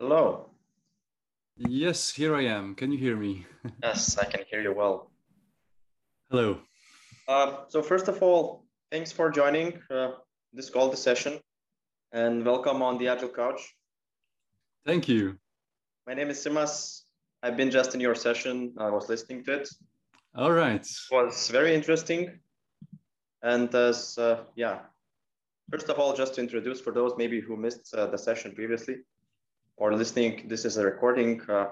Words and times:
Hello. 0.00 0.50
Yes, 1.56 2.10
here 2.10 2.34
I 2.34 2.46
am. 2.46 2.74
Can 2.74 2.90
you 2.90 2.98
hear 2.98 3.16
me? 3.16 3.46
yes, 3.82 4.18
I 4.18 4.24
can 4.24 4.40
hear 4.50 4.60
you 4.60 4.74
well. 4.74 5.12
Hello. 6.30 6.58
Uh, 7.28 7.58
so 7.68 7.80
first 7.80 8.08
of 8.08 8.20
all, 8.20 8.64
thanks 8.90 9.12
for 9.12 9.30
joining 9.30 9.78
uh, 9.92 10.10
this 10.52 10.68
call, 10.68 10.90
this 10.90 11.00
session, 11.00 11.38
and 12.10 12.44
welcome 12.44 12.82
on 12.82 12.98
the 12.98 13.06
Agile 13.06 13.28
Couch. 13.28 13.76
Thank 14.84 15.08
you. 15.08 15.38
My 16.08 16.14
name 16.14 16.28
is 16.28 16.44
Simas. 16.44 17.02
I've 17.44 17.56
been 17.56 17.70
just 17.70 17.94
in 17.94 18.00
your 18.00 18.16
session. 18.16 18.74
I 18.78 18.90
was 18.90 19.08
listening 19.08 19.44
to 19.44 19.52
it. 19.60 19.68
All 20.34 20.50
right. 20.50 20.84
It 20.84 21.12
was 21.12 21.48
very 21.50 21.72
interesting. 21.72 22.40
And 23.44 23.72
as, 23.72 24.18
uh, 24.18 24.40
yeah, 24.56 24.80
first 25.70 25.88
of 25.88 26.00
all, 26.00 26.16
just 26.16 26.34
to 26.34 26.40
introduce 26.40 26.80
for 26.80 26.92
those 26.92 27.12
maybe 27.16 27.40
who 27.40 27.56
missed 27.56 27.94
uh, 27.94 28.08
the 28.08 28.18
session 28.18 28.56
previously 28.56 28.96
or 29.76 29.94
listening, 29.94 30.46
this 30.48 30.64
is 30.64 30.76
a 30.76 30.84
recording. 30.84 31.40
Uh, 31.48 31.66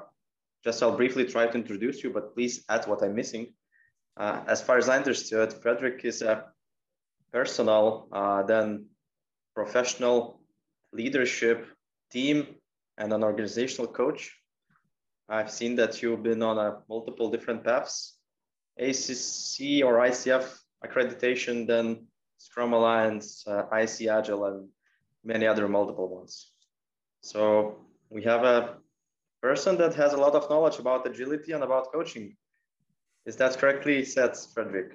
just 0.64 0.82
I'll 0.82 0.96
briefly 0.96 1.24
try 1.24 1.46
to 1.46 1.54
introduce 1.54 2.02
you, 2.02 2.10
but 2.10 2.34
please 2.34 2.64
add 2.68 2.86
what 2.86 3.02
I'm 3.02 3.14
missing. 3.14 3.52
Uh, 4.16 4.40
as 4.46 4.62
far 4.62 4.78
as 4.78 4.88
I 4.88 4.96
understood, 4.96 5.52
Frederick 5.52 6.04
is 6.04 6.22
a 6.22 6.44
personal, 7.32 8.08
uh, 8.12 8.42
then 8.42 8.86
professional 9.54 10.40
leadership 10.92 11.66
team 12.10 12.46
and 12.98 13.12
an 13.12 13.24
organizational 13.24 13.90
coach. 13.90 14.36
I've 15.28 15.50
seen 15.50 15.76
that 15.76 16.02
you've 16.02 16.22
been 16.22 16.42
on 16.42 16.58
a 16.58 16.78
multiple 16.88 17.30
different 17.30 17.64
paths, 17.64 18.18
ACC 18.78 19.84
or 19.84 19.98
ICF 19.98 20.58
accreditation, 20.84 21.66
then 21.66 22.06
Scrum 22.38 22.72
Alliance, 22.72 23.44
uh, 23.46 23.64
IC 23.72 24.08
Agile, 24.08 24.44
and 24.46 24.68
many 25.24 25.46
other 25.46 25.68
multiple 25.68 26.08
ones. 26.08 26.52
So 27.22 27.86
we 28.12 28.22
have 28.22 28.44
a 28.44 28.76
person 29.40 29.76
that 29.78 29.94
has 29.94 30.12
a 30.12 30.16
lot 30.16 30.34
of 30.34 30.48
knowledge 30.50 30.78
about 30.78 31.06
agility 31.06 31.52
and 31.52 31.64
about 31.64 31.92
coaching. 31.92 32.36
Is 33.26 33.36
that 33.36 33.58
correctly 33.58 34.04
said, 34.04 34.36
Frederick? 34.54 34.92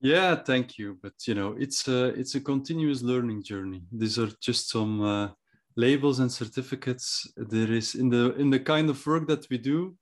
Yeah, 0.00 0.36
thank 0.36 0.78
you. 0.78 0.98
But 1.02 1.14
you 1.26 1.34
know, 1.34 1.54
it's 1.58 1.88
a 1.88 2.06
it's 2.20 2.34
a 2.34 2.40
continuous 2.40 3.02
learning 3.02 3.42
journey. 3.42 3.82
These 3.92 4.18
are 4.18 4.30
just 4.40 4.70
some 4.70 5.02
uh, 5.02 5.28
labels 5.76 6.18
and 6.18 6.30
certificates. 6.30 7.26
There 7.36 7.72
is 7.72 7.94
in 7.94 8.08
the 8.10 8.34
in 8.36 8.50
the 8.50 8.60
kind 8.60 8.90
of 8.90 9.06
work 9.06 9.26
that 9.28 9.46
we 9.50 9.58
do, 9.58 9.96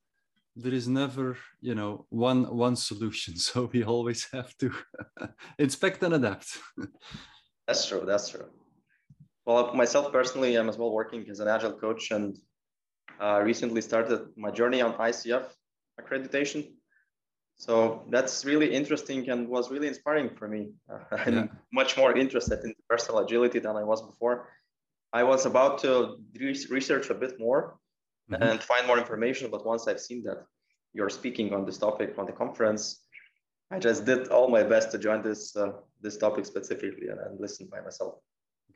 there 0.56 0.74
is 0.74 0.88
never 0.88 1.36
you 1.60 1.74
know 1.74 2.06
one 2.10 2.44
one 2.56 2.76
solution. 2.76 3.34
So 3.48 3.70
we 3.72 3.84
always 3.84 4.28
have 4.32 4.56
to 4.58 4.70
inspect 5.58 6.02
and 6.02 6.14
adapt. 6.14 6.58
that's 7.66 7.86
true. 7.86 8.02
That's 8.06 8.30
true. 8.30 8.48
Well, 9.44 9.74
myself 9.74 10.12
personally, 10.12 10.56
I'm 10.56 10.68
as 10.68 10.78
well 10.78 10.92
working 10.92 11.28
as 11.28 11.40
an 11.40 11.48
agile 11.48 11.72
coach 11.72 12.10
and 12.10 12.38
uh, 13.20 13.40
recently 13.42 13.80
started 13.80 14.28
my 14.36 14.50
journey 14.50 14.80
on 14.80 14.94
ICF 14.94 15.44
accreditation. 16.00 16.72
So 17.56 18.04
that's 18.10 18.44
really 18.44 18.72
interesting 18.72 19.28
and 19.30 19.48
was 19.48 19.70
really 19.70 19.88
inspiring 19.88 20.30
for 20.36 20.48
me. 20.48 20.70
Uh, 20.92 20.98
I'm 21.26 21.34
yeah. 21.34 21.46
much 21.72 21.96
more 21.96 22.16
interested 22.16 22.60
in 22.64 22.74
personal 22.88 23.20
agility 23.20 23.58
than 23.58 23.76
I 23.76 23.84
was 23.84 24.02
before. 24.02 24.48
I 25.12 25.22
was 25.24 25.44
about 25.44 25.78
to 25.80 26.16
research 26.40 27.10
a 27.10 27.14
bit 27.14 27.38
more 27.38 27.76
mm-hmm. 28.30 28.42
and 28.42 28.62
find 28.62 28.86
more 28.86 28.98
information, 28.98 29.50
but 29.50 29.66
once 29.66 29.86
I've 29.86 30.00
seen 30.00 30.22
that 30.24 30.44
you're 30.94 31.10
speaking 31.10 31.52
on 31.52 31.66
this 31.66 31.78
topic 31.78 32.14
on 32.18 32.26
the 32.26 32.32
conference, 32.32 33.00
I 33.70 33.78
just 33.78 34.04
did 34.04 34.28
all 34.28 34.48
my 34.48 34.62
best 34.62 34.90
to 34.92 34.98
join 34.98 35.22
this 35.22 35.56
uh, 35.56 35.72
this 36.00 36.16
topic 36.18 36.44
specifically 36.44 37.08
and, 37.08 37.18
and 37.20 37.40
listen 37.40 37.68
by 37.70 37.80
myself. 37.80 38.14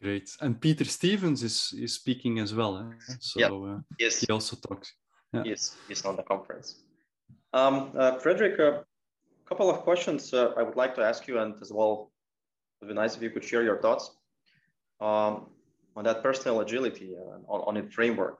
Great. 0.02 0.36
And 0.40 0.60
Peter 0.60 0.84
Stevens 0.84 1.42
is, 1.42 1.74
is 1.78 1.94
speaking 1.94 2.38
as 2.38 2.54
well. 2.54 2.78
Eh? 2.78 3.14
So 3.20 3.40
yeah. 3.40 3.48
uh, 3.48 3.80
yes. 3.98 4.20
he 4.20 4.32
also 4.32 4.56
talks. 4.56 4.92
Yeah. 5.32 5.42
Yes, 5.44 5.76
he's 5.88 6.04
on 6.04 6.16
the 6.16 6.22
conference. 6.22 6.82
Um, 7.52 7.92
uh, 7.96 8.18
Frederick, 8.18 8.58
a 8.58 8.84
couple 9.46 9.70
of 9.70 9.80
questions 9.80 10.32
uh, 10.32 10.52
I 10.56 10.62
would 10.62 10.76
like 10.76 10.94
to 10.96 11.02
ask 11.02 11.26
you, 11.26 11.38
and 11.38 11.54
as 11.60 11.72
well, 11.72 12.12
it 12.80 12.84
would 12.84 12.88
be 12.88 12.94
nice 12.94 13.16
if 13.16 13.22
you 13.22 13.30
could 13.30 13.44
share 13.44 13.62
your 13.62 13.80
thoughts 13.80 14.10
um, 15.00 15.46
on 15.96 16.04
that 16.04 16.22
personal 16.22 16.60
agility 16.60 17.14
uh, 17.16 17.52
on, 17.52 17.60
on 17.66 17.76
its 17.76 17.94
framework. 17.94 18.38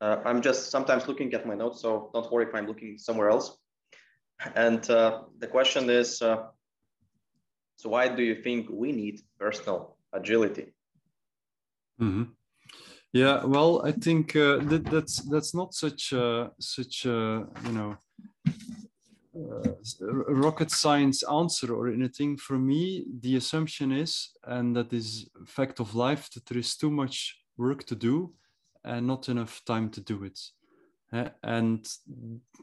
Uh, 0.00 0.18
I'm 0.24 0.42
just 0.42 0.70
sometimes 0.70 1.08
looking 1.08 1.32
at 1.34 1.46
my 1.46 1.54
notes, 1.54 1.80
so 1.80 2.10
don't 2.12 2.30
worry 2.30 2.46
if 2.46 2.54
I'm 2.54 2.66
looking 2.66 2.98
somewhere 2.98 3.30
else. 3.30 3.56
And 4.54 4.88
uh, 4.90 5.22
the 5.38 5.46
question 5.46 5.88
is, 5.88 6.18
so 6.18 6.50
why 7.84 8.08
do 8.08 8.22
you 8.22 8.42
think 8.42 8.68
we 8.70 8.92
need 8.92 9.20
personal 9.38 9.95
agility. 10.16 10.72
Mm-hmm. 12.00 12.24
Yeah, 13.12 13.44
well, 13.44 13.82
I 13.84 13.92
think 13.92 14.36
uh, 14.36 14.58
that, 14.70 14.84
that's 14.84 15.22
that's 15.30 15.54
not 15.54 15.72
such 15.74 16.12
a, 16.12 16.50
such 16.60 17.04
you 17.06 17.72
know 17.72 17.96
uh, 19.34 19.72
rocket 20.28 20.70
science 20.70 21.22
answer 21.22 21.74
or 21.74 21.88
anything. 21.88 22.36
For 22.36 22.58
me, 22.58 23.04
the 23.20 23.36
assumption 23.36 23.92
is, 23.92 24.30
and 24.44 24.76
that 24.76 24.92
is 24.92 25.28
fact 25.46 25.80
of 25.80 25.94
life, 25.94 26.28
that 26.34 26.46
there 26.46 26.58
is 26.58 26.76
too 26.76 26.90
much 26.90 27.38
work 27.56 27.84
to 27.84 27.94
do 27.94 28.34
and 28.84 29.06
not 29.06 29.28
enough 29.28 29.62
time 29.64 29.90
to 29.90 30.00
do 30.00 30.24
it. 30.24 30.38
Uh, 31.12 31.28
and 31.42 31.86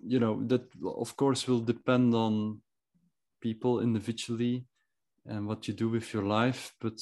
you 0.06 0.20
know 0.20 0.44
that 0.48 0.64
of 0.86 1.16
course 1.16 1.48
will 1.48 1.62
depend 1.62 2.14
on 2.14 2.62
people 3.42 3.80
individually 3.80 4.66
and 5.26 5.48
what 5.48 5.68
you 5.68 5.74
do 5.74 5.90
with 5.90 6.14
your 6.14 6.24
life, 6.24 6.74
but 6.82 7.00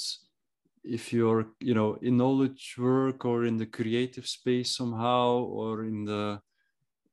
if 0.83 1.13
you're 1.13 1.47
you 1.59 1.73
know 1.73 1.97
in 2.01 2.17
knowledge 2.17 2.75
work 2.77 3.25
or 3.25 3.45
in 3.45 3.57
the 3.57 3.65
creative 3.65 4.27
space 4.27 4.75
somehow 4.75 5.39
or 5.39 5.83
in 5.83 6.05
the 6.05 6.39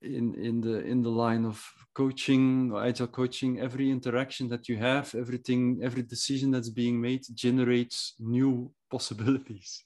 in 0.02 0.34
in 0.34 0.60
the 0.60 0.80
in 0.84 1.02
the 1.02 1.10
line 1.10 1.44
of 1.44 1.64
coaching 1.94 2.70
or 2.72 2.84
agile 2.84 3.08
coaching 3.08 3.60
every 3.60 3.90
interaction 3.90 4.48
that 4.48 4.68
you 4.68 4.76
have 4.76 5.14
everything 5.14 5.80
every 5.82 6.02
decision 6.02 6.50
that's 6.50 6.70
being 6.70 7.00
made 7.00 7.22
generates 7.34 8.14
new 8.20 8.70
possibilities 8.90 9.84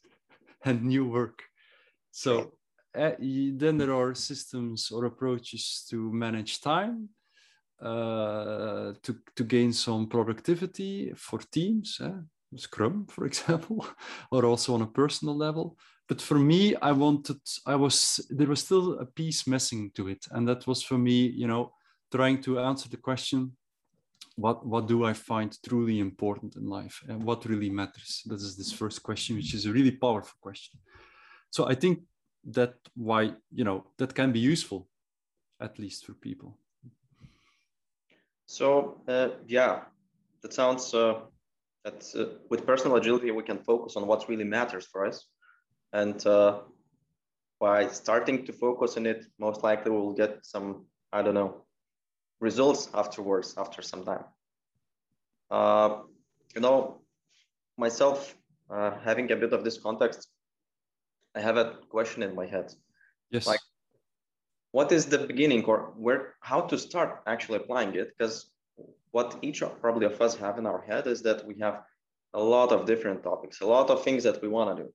and 0.65 0.85
new 0.85 1.09
work 1.09 1.43
so 2.11 2.53
uh, 2.95 3.13
then 3.19 3.79
there 3.79 3.95
are 3.95 4.15
systems 4.15 4.91
or 4.91 5.07
approaches 5.07 5.87
to 5.89 6.13
manage 6.13 6.61
time 6.61 7.09
uh, 7.81 8.93
to, 9.03 9.17
to 9.35 9.45
gain 9.45 9.73
some 9.73 10.07
productivity 10.07 11.13
for 11.17 11.39
teams 11.39 11.99
eh? 12.03 12.11
Scrum, 12.57 13.07
for 13.07 13.25
example, 13.31 13.87
or 14.31 14.45
also 14.45 14.75
on 14.75 14.83
a 14.83 14.87
personal 14.87 15.37
level. 15.37 15.77
But 16.09 16.21
for 16.21 16.39
me, 16.39 16.75
I 16.77 16.93
wanted, 16.93 17.41
I 17.67 17.77
was, 17.77 18.21
there 18.29 18.49
was 18.49 18.61
still 18.61 18.99
a 18.99 19.07
piece 19.07 19.47
missing 19.47 19.91
to 19.95 20.09
it. 20.09 20.27
And 20.31 20.47
that 20.49 20.67
was 20.67 20.83
for 20.83 20.99
me, 20.99 21.27
you 21.27 21.47
know, 21.47 21.73
trying 22.11 22.43
to 22.43 22.61
answer 22.61 22.89
the 22.89 22.97
question, 22.97 23.53
what, 24.37 24.67
what 24.67 24.87
do 24.87 25.05
I 25.05 25.13
find 25.13 25.57
truly 25.67 26.01
important 26.01 26.57
in 26.57 26.67
life 26.67 27.03
and 27.09 27.23
what 27.23 27.45
really 27.45 27.71
matters? 27.71 28.23
That 28.27 28.37
is 28.37 28.57
this 28.57 28.73
first 28.73 29.03
question, 29.03 29.37
which 29.37 29.55
is 29.55 29.67
a 29.67 29.73
really 29.73 29.93
powerful 29.93 30.37
question. 30.41 30.81
So 31.51 31.69
I 31.69 31.75
think 31.75 32.01
that 32.45 32.75
why, 32.95 33.35
you 33.53 33.65
know, 33.65 33.87
that 33.99 34.15
can 34.15 34.33
be 34.33 34.41
useful, 34.41 34.89
at 35.61 35.79
least 35.79 36.07
for 36.07 36.15
people. 36.15 36.59
So 38.47 39.01
uh, 39.09 39.29
yeah, 39.47 39.83
that 40.43 40.53
sounds 40.53 40.93
uh, 40.93 41.21
that 41.85 42.05
uh, 42.17 42.39
with 42.49 42.67
personal 42.67 42.97
agility, 42.97 43.31
we 43.31 43.43
can 43.43 43.59
focus 43.59 43.97
on 43.97 44.07
what 44.07 44.29
really 44.29 44.45
matters 44.45 44.87
for 44.87 45.07
us. 45.07 45.27
And 45.93 46.25
uh, 46.27 46.61
by 47.61 47.89
starting 47.89 48.47
to 48.47 48.53
focus 48.53 48.97
on 48.97 49.07
it, 49.07 49.25
most 49.39 49.63
likely 49.63 49.91
we'll 49.91 50.15
get 50.15 50.45
some, 50.45 50.87
I 51.13 51.23
don't 51.23 51.35
know, 51.35 51.65
results 52.41 52.89
afterwards, 52.95 53.55
after 53.57 53.83
some 53.83 54.05
time. 54.05 54.25
Uh, 55.51 55.99
you 56.55 56.61
know, 56.61 57.03
myself, 57.77 58.35
uh, 58.71 58.93
having 59.05 59.31
a 59.33 59.37
bit 59.37 59.53
of 59.53 59.65
this 59.65 59.79
context, 59.79 60.29
I 61.35 61.41
have 61.41 61.57
a 61.57 61.77
question 61.89 62.23
in 62.23 62.35
my 62.35 62.47
head. 62.47 62.73
Yes. 63.31 63.47
Like, 63.47 63.61
what 64.71 64.93
is 64.93 65.07
the 65.07 65.19
beginning 65.19 65.65
or 65.65 65.93
where, 65.97 66.35
how 66.41 66.63
to 66.63 66.79
start 66.79 67.23
actually 67.27 67.57
applying 67.57 67.95
it? 67.95 68.13
Because 68.17 68.51
what 69.11 69.39
each 69.43 69.63
of, 69.63 69.81
probably 69.81 70.07
of 70.07 70.21
us 70.21 70.37
have 70.37 70.59
in 70.59 70.67
our 70.67 70.83
head 70.83 71.07
is 71.07 71.23
that 71.23 71.47
we 71.47 71.59
have 71.61 71.83
a 72.35 72.43
lot 72.43 72.73
of 72.73 72.87
different 72.87 73.23
topics, 73.23 73.61
a 73.61 73.67
lot 73.67 73.91
of 73.91 74.03
things 74.03 74.25
that 74.25 74.41
we 74.43 74.49
want 74.49 74.77
to 74.77 74.85
do, 74.85 74.93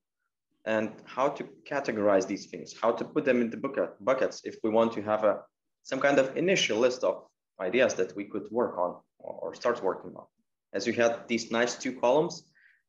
and 0.66 0.92
how 1.06 1.30
to 1.30 1.48
categorize 1.70 2.28
these 2.28 2.48
things, 2.48 2.74
how 2.82 2.92
to 2.92 3.06
put 3.06 3.26
them 3.26 3.42
into 3.42 3.58
bucket, 3.58 3.92
buckets 4.04 4.42
if 4.44 4.56
we 4.64 4.70
want 4.70 4.92
to 4.94 5.02
have 5.02 5.24
a 5.24 5.40
some 5.84 6.02
kind 6.02 6.20
of 6.20 6.36
initial 6.36 6.78
list 6.78 7.04
of 7.06 7.24
ideas 7.62 7.94
that 7.94 8.14
we 8.16 8.26
could 8.26 8.46
work 8.52 8.78
on 8.78 8.96
or 9.20 9.56
start 9.56 9.82
working 9.82 10.14
on. 10.16 10.26
As 10.74 10.86
you 10.86 10.92
had 10.92 11.28
these 11.30 11.50
nice 11.50 11.76
two 11.76 11.94
columns 11.94 12.44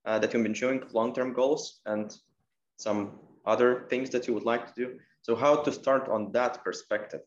uh, 0.04 0.18
that 0.18 0.34
you've 0.34 0.42
been 0.42 0.54
showing, 0.54 0.82
long-term 0.92 1.32
goals 1.32 1.80
and 1.86 2.12
some 2.76 3.20
other 3.46 3.86
things 3.88 4.10
that 4.10 4.26
you 4.26 4.34
would 4.34 4.44
like 4.44 4.66
to 4.66 4.72
do. 4.74 4.98
So 5.22 5.36
how 5.36 5.56
to 5.62 5.70
start 5.70 6.08
on 6.08 6.32
that 6.32 6.64
perspective? 6.64 7.20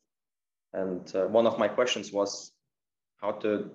And 0.73 1.09
uh, 1.15 1.27
one 1.27 1.47
of 1.47 1.57
my 1.57 1.69
questions 1.69 2.11
was 2.11 2.51
how 3.21 3.31
to 3.43 3.69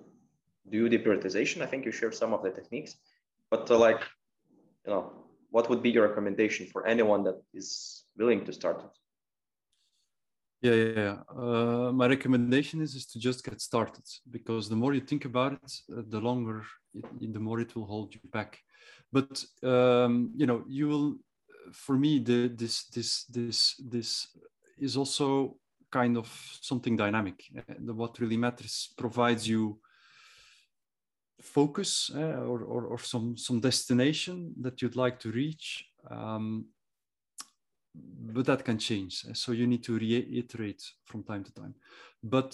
do 0.69 0.88
the 0.88 0.98
prioritization. 0.98 1.62
I 1.62 1.66
think 1.66 1.84
you 1.84 1.93
shared 1.93 2.14
some 2.14 2.32
of 2.34 2.43
the 2.43 2.50
techniques, 2.50 2.96
but 3.50 3.70
uh, 3.70 3.78
like, 3.78 4.02
you 4.84 4.93
know, 4.93 5.12
what 5.50 5.70
would 5.70 5.82
be 5.82 5.90
your 5.90 6.08
recommendation 6.08 6.66
for 6.66 6.87
anyone 6.87 7.22
that 7.25 7.40
is 7.54 8.04
willing 8.19 8.44
to 8.44 8.52
start 8.52 8.82
it? 8.84 8.94
Yeah, 10.62 10.75
yeah. 10.75 11.16
Uh, 11.28 11.93
my 11.93 12.06
recommendation 12.08 12.81
is 12.81 12.94
is 12.94 13.06
to 13.06 13.19
just 13.19 13.44
get 13.44 13.60
started 13.60 14.04
because 14.31 14.69
the 14.69 14.76
more 14.76 14.94
you 14.94 15.00
think 15.00 15.25
about 15.25 15.52
it, 15.52 15.72
uh, 15.96 16.02
the 16.08 16.20
longer, 16.20 16.64
it, 16.94 17.32
the 17.32 17.38
more 17.38 17.60
it 17.60 17.76
will 17.76 17.87
hold 17.87 18.14
you 18.14 18.20
back. 18.32 18.58
But 19.12 19.44
um, 19.62 20.32
you 20.37 20.46
know, 20.46 20.64
you 20.69 20.88
will. 20.88 21.16
For 21.72 21.96
me, 21.98 22.20
the 22.20 22.48
this 22.48 22.84
this 22.94 23.25
this 23.25 23.75
this 23.93 24.28
is 24.78 24.96
also 24.96 25.56
kind 25.98 26.16
of 26.16 26.28
something 26.60 26.96
dynamic. 26.96 27.38
Uh, 27.56 27.75
the, 27.87 27.94
what 27.94 28.20
really 28.20 28.37
matters 28.37 28.76
provides 28.96 29.48
you 29.48 29.62
focus 31.40 32.10
uh, 32.14 32.40
or, 32.50 32.60
or, 32.75 32.82
or 32.93 32.98
some 32.98 33.37
some 33.37 33.60
destination 33.60 34.37
that 34.64 34.81
you'd 34.81 35.02
like 35.04 35.19
to 35.20 35.31
reach. 35.31 35.66
Um, 36.10 36.66
but 38.34 38.46
that 38.46 38.64
can 38.64 38.78
change. 38.78 39.25
So 39.32 39.52
you 39.52 39.66
need 39.66 39.82
to 39.84 39.98
reiterate 39.98 40.82
from 41.04 41.22
time 41.22 41.44
to 41.44 41.52
time. 41.60 41.75
But 42.22 42.50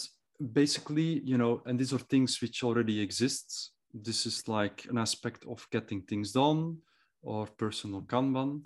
basically, 0.62 1.20
you 1.30 1.38
know, 1.38 1.62
and 1.66 1.78
these 1.78 1.92
are 1.92 2.04
things 2.10 2.40
which 2.42 2.62
already 2.62 3.00
exist. 3.00 3.72
This 3.92 4.26
is 4.26 4.48
like 4.48 4.86
an 4.90 4.98
aspect 4.98 5.44
of 5.52 5.66
getting 5.70 6.02
things 6.02 6.32
done 6.32 6.78
or 7.22 7.46
personal 7.64 8.02
Kanban. 8.02 8.64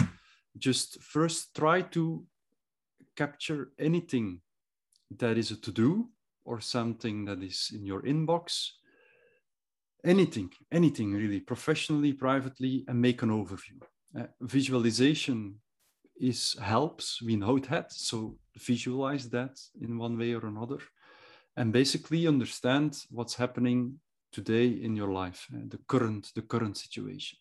Just 0.58 1.02
first 1.02 1.56
try 1.56 1.82
to 1.96 2.24
capture 3.16 3.70
anything 3.78 4.40
that 5.10 5.38
is 5.38 5.50
a 5.50 5.56
to 5.56 5.72
do 5.72 6.08
or 6.44 6.60
something 6.60 7.24
that 7.24 7.42
is 7.42 7.70
in 7.74 7.84
your 7.84 8.02
inbox. 8.02 8.70
Anything, 10.04 10.50
anything 10.70 11.12
really, 11.12 11.40
professionally, 11.40 12.12
privately, 12.12 12.84
and 12.86 13.00
make 13.00 13.22
an 13.22 13.30
overview. 13.30 13.82
Uh, 14.16 14.26
visualization 14.40 15.56
is 16.18 16.56
helps 16.60 17.20
we 17.22 17.36
know 17.36 17.58
that 17.58 17.92
so 17.92 18.36
visualize 18.56 19.28
that 19.28 19.58
in 19.80 19.98
one 19.98 20.16
way 20.18 20.32
or 20.32 20.46
another 20.46 20.78
and 21.56 21.72
basically 21.72 22.26
understand 22.26 22.96
what's 23.10 23.34
happening 23.34 23.98
today 24.32 24.66
in 24.66 24.96
your 24.96 25.12
life 25.12 25.46
uh, 25.54 25.60
the 25.68 25.78
current 25.88 26.32
the 26.34 26.42
current 26.42 26.76
situation 26.76 27.38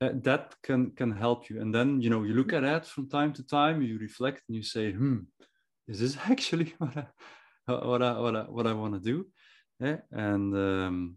uh, 0.00 0.10
that 0.14 0.54
can 0.62 0.90
can 0.92 1.10
help 1.10 1.48
you 1.48 1.60
and 1.60 1.74
then 1.74 2.00
you 2.00 2.10
know 2.10 2.24
you 2.24 2.34
look 2.34 2.52
at 2.52 2.62
that 2.62 2.86
from 2.86 3.08
time 3.08 3.32
to 3.32 3.42
time 3.46 3.80
you 3.82 3.98
reflect 3.98 4.42
and 4.48 4.56
you 4.56 4.62
say 4.62 4.92
hmm 4.92 5.18
is 5.88 6.00
this 6.00 6.16
actually 6.30 6.74
what 6.78 6.96
i 6.96 7.06
what 7.66 8.02
i 8.02 8.20
what 8.20 8.36
i, 8.36 8.42
what 8.42 8.66
I 8.66 8.72
want 8.72 8.94
to 8.94 9.00
do 9.00 9.26
yeah? 9.80 9.96
and 10.10 10.54
um, 10.54 11.16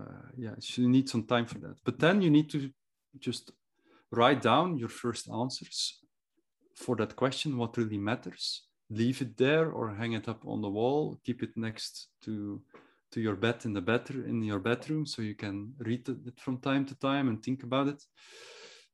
uh, 0.00 0.28
yeah 0.36 0.54
you 0.76 0.88
need 0.88 1.08
some 1.08 1.24
time 1.24 1.46
for 1.46 1.58
that. 1.58 1.76
But 1.84 1.98
then 1.98 2.22
you 2.22 2.30
need 2.30 2.50
to 2.50 2.70
just 3.18 3.52
write 4.10 4.42
down 4.42 4.78
your 4.78 4.88
first 4.88 5.28
answers 5.30 6.00
for 6.76 6.96
that 6.96 7.16
question 7.16 7.56
what 7.56 7.76
really 7.76 7.98
matters. 7.98 8.64
Leave 8.90 9.22
it 9.22 9.36
there 9.36 9.70
or 9.70 9.94
hang 9.94 10.14
it 10.14 10.28
up 10.28 10.44
on 10.46 10.60
the 10.62 10.68
wall. 10.68 11.20
Keep 11.24 11.42
it 11.42 11.56
next 11.56 12.08
to 12.24 12.62
to 13.12 13.20
your 13.20 13.34
bed 13.34 13.64
in 13.64 13.72
the 13.72 13.80
bed 13.80 14.08
in 14.10 14.42
your 14.42 14.60
bedroom 14.60 15.04
so 15.04 15.20
you 15.20 15.34
can 15.34 15.74
read 15.78 16.08
it 16.08 16.38
from 16.38 16.58
time 16.58 16.84
to 16.86 16.94
time 16.94 17.28
and 17.28 17.42
think 17.42 17.62
about 17.62 17.88
it. 17.88 18.02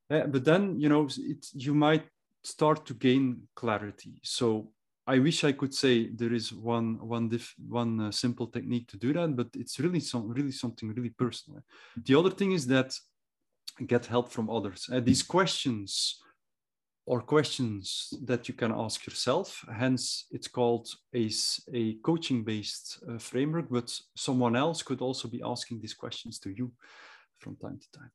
Uh, 0.09 0.25
but 0.27 0.43
then 0.43 0.79
you 0.79 0.89
know 0.89 1.07
it 1.17 1.45
you 1.53 1.73
might 1.73 2.05
start 2.43 2.85
to 2.85 2.93
gain 2.93 3.47
clarity. 3.55 4.19
So 4.23 4.71
i 5.07 5.17
wish 5.19 5.43
i 5.43 5.51
could 5.51 5.73
say 5.73 6.09
there 6.09 6.33
is 6.33 6.53
one 6.53 6.99
one 7.07 7.29
diff, 7.29 7.55
one 7.67 7.99
uh, 8.01 8.11
simple 8.11 8.47
technique 8.47 8.87
to 8.87 8.97
do 8.97 9.13
that 9.13 9.35
but 9.35 9.47
it's 9.53 9.79
really 9.79 9.99
some 9.99 10.27
really 10.29 10.51
something 10.51 10.93
really 10.93 11.09
personal 11.09 11.61
the 12.05 12.15
other 12.15 12.31
thing 12.31 12.51
is 12.51 12.67
that 12.67 12.93
get 13.85 14.05
help 14.05 14.31
from 14.31 14.49
others. 14.49 14.89
Uh, 14.91 14.99
these 14.99 15.21
questions 15.21 16.19
or 17.05 17.21
questions 17.21 18.13
that 18.25 18.47
you 18.47 18.53
can 18.53 18.71
ask 18.71 19.05
yourself. 19.05 19.63
Hence, 19.71 20.25
it's 20.31 20.47
called 20.47 20.89
a, 21.13 21.29
a 21.73 21.93
coaching 22.03 22.43
based 22.43 23.03
uh, 23.09 23.17
framework, 23.17 23.67
but 23.69 23.93
someone 24.15 24.55
else 24.55 24.81
could 24.81 25.01
also 25.01 25.27
be 25.27 25.41
asking 25.45 25.79
these 25.79 25.93
questions 25.93 26.39
to 26.39 26.49
you 26.49 26.71
from 27.39 27.55
time 27.57 27.79
to 27.79 27.99
time. 27.99 28.11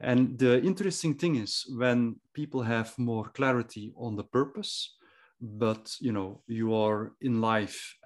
And 0.00 0.38
the 0.38 0.60
interesting 0.62 1.14
thing 1.14 1.36
is 1.36 1.64
when 1.76 2.16
people 2.34 2.62
have 2.62 2.98
more 2.98 3.28
clarity 3.28 3.92
on 3.96 4.16
the 4.16 4.24
purpose, 4.24 4.96
but 5.42 5.94
you 6.00 6.12
know 6.12 6.40
you 6.46 6.74
are 6.74 7.12
in 7.20 7.40
life 7.40 7.96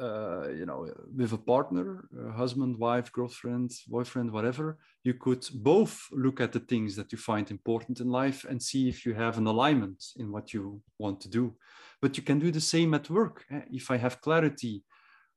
uh, 0.00 0.48
you 0.48 0.64
know, 0.64 0.88
with 1.14 1.32
a 1.32 1.38
partner, 1.38 2.08
a 2.26 2.32
husband, 2.32 2.78
wife, 2.78 3.12
girlfriend, 3.12 3.70
boyfriend, 3.86 4.30
whatever, 4.30 4.78
you 5.04 5.12
could 5.12 5.46
both 5.54 6.06
look 6.12 6.40
at 6.40 6.52
the 6.52 6.60
things 6.60 6.96
that 6.96 7.12
you 7.12 7.18
find 7.18 7.50
important 7.50 8.00
in 8.00 8.08
life 8.08 8.46
and 8.48 8.62
see 8.62 8.88
if 8.88 9.04
you 9.04 9.12
have 9.12 9.36
an 9.36 9.46
alignment 9.46 10.02
in 10.16 10.32
what 10.32 10.54
you 10.54 10.80
want 10.98 11.20
to 11.20 11.28
do. 11.28 11.54
But 12.00 12.16
you 12.16 12.22
can 12.22 12.38
do 12.38 12.50
the 12.50 12.62
same 12.62 12.94
at 12.94 13.10
work. 13.10 13.44
Eh, 13.50 13.60
if 13.72 13.90
I 13.90 13.98
have 13.98 14.22
clarity 14.22 14.84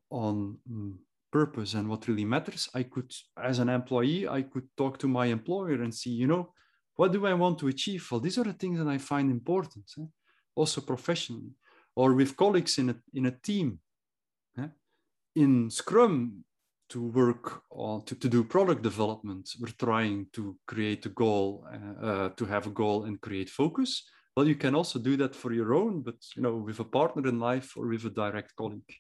on 0.10 0.58
mm, 0.72 0.94
purpose 1.30 1.74
and 1.74 1.90
what 1.90 2.08
really 2.08 2.26
matters, 2.26 2.70
I 2.74 2.84
could, 2.84 3.12
as 3.38 3.60
an 3.60 3.68
employee, 3.68 4.30
I 4.30 4.44
could 4.44 4.70
talk 4.78 4.98
to 5.00 5.10
my 5.10 5.26
employer 5.26 5.82
and 5.82 5.94
see, 5.94 6.12
you 6.12 6.28
know, 6.28 6.54
what 6.96 7.12
do 7.12 7.26
I 7.26 7.34
want 7.34 7.60
to 7.60 7.68
achieve? 7.68 8.08
Well, 8.10 8.22
these 8.22 8.38
are 8.38 8.46
the 8.46 8.54
things 8.54 8.80
that 8.80 8.88
I 8.88 8.98
find 8.98 9.30
important, 9.30 9.92
eh? 10.00 10.06
Also 10.56 10.82
professionally, 10.82 11.56
or 11.96 12.14
with 12.14 12.38
colleagues 12.38 12.78
in 12.78 12.90
a, 12.90 12.96
in 13.14 13.26
a 13.26 13.32
team 13.32 13.80
in 15.36 15.70
Scrum 15.70 16.44
to 16.90 17.02
work 17.02 17.64
on 17.72 18.04
to, 18.06 18.16
to 18.16 18.30
do 18.30 18.44
product 18.44 18.82
development, 18.82 19.50
we're 19.60 19.68
trying 19.80 20.28
to 20.34 20.56
create 20.68 21.06
a 21.06 21.10
goal, 21.10 21.66
uh, 21.72 22.06
uh, 22.06 22.30
to 22.30 22.46
have 22.46 22.68
a 22.68 22.72
goal 22.72 23.06
and 23.06 23.22
create 23.22 23.50
focus. 23.50 24.04
Well, 24.36 24.48
you 24.48 24.56
can 24.56 24.76
also 24.76 25.00
do 25.00 25.16
that 25.18 25.36
for 25.36 25.54
your 25.54 25.74
own, 25.74 26.02
but 26.02 26.16
you 26.36 26.42
know, 26.42 26.56
with 26.56 26.80
a 26.80 26.84
partner 26.84 27.28
in 27.28 27.40
life 27.40 27.78
or 27.78 27.88
with 27.88 28.06
a 28.06 28.10
direct 28.10 28.56
colleague. 28.56 28.94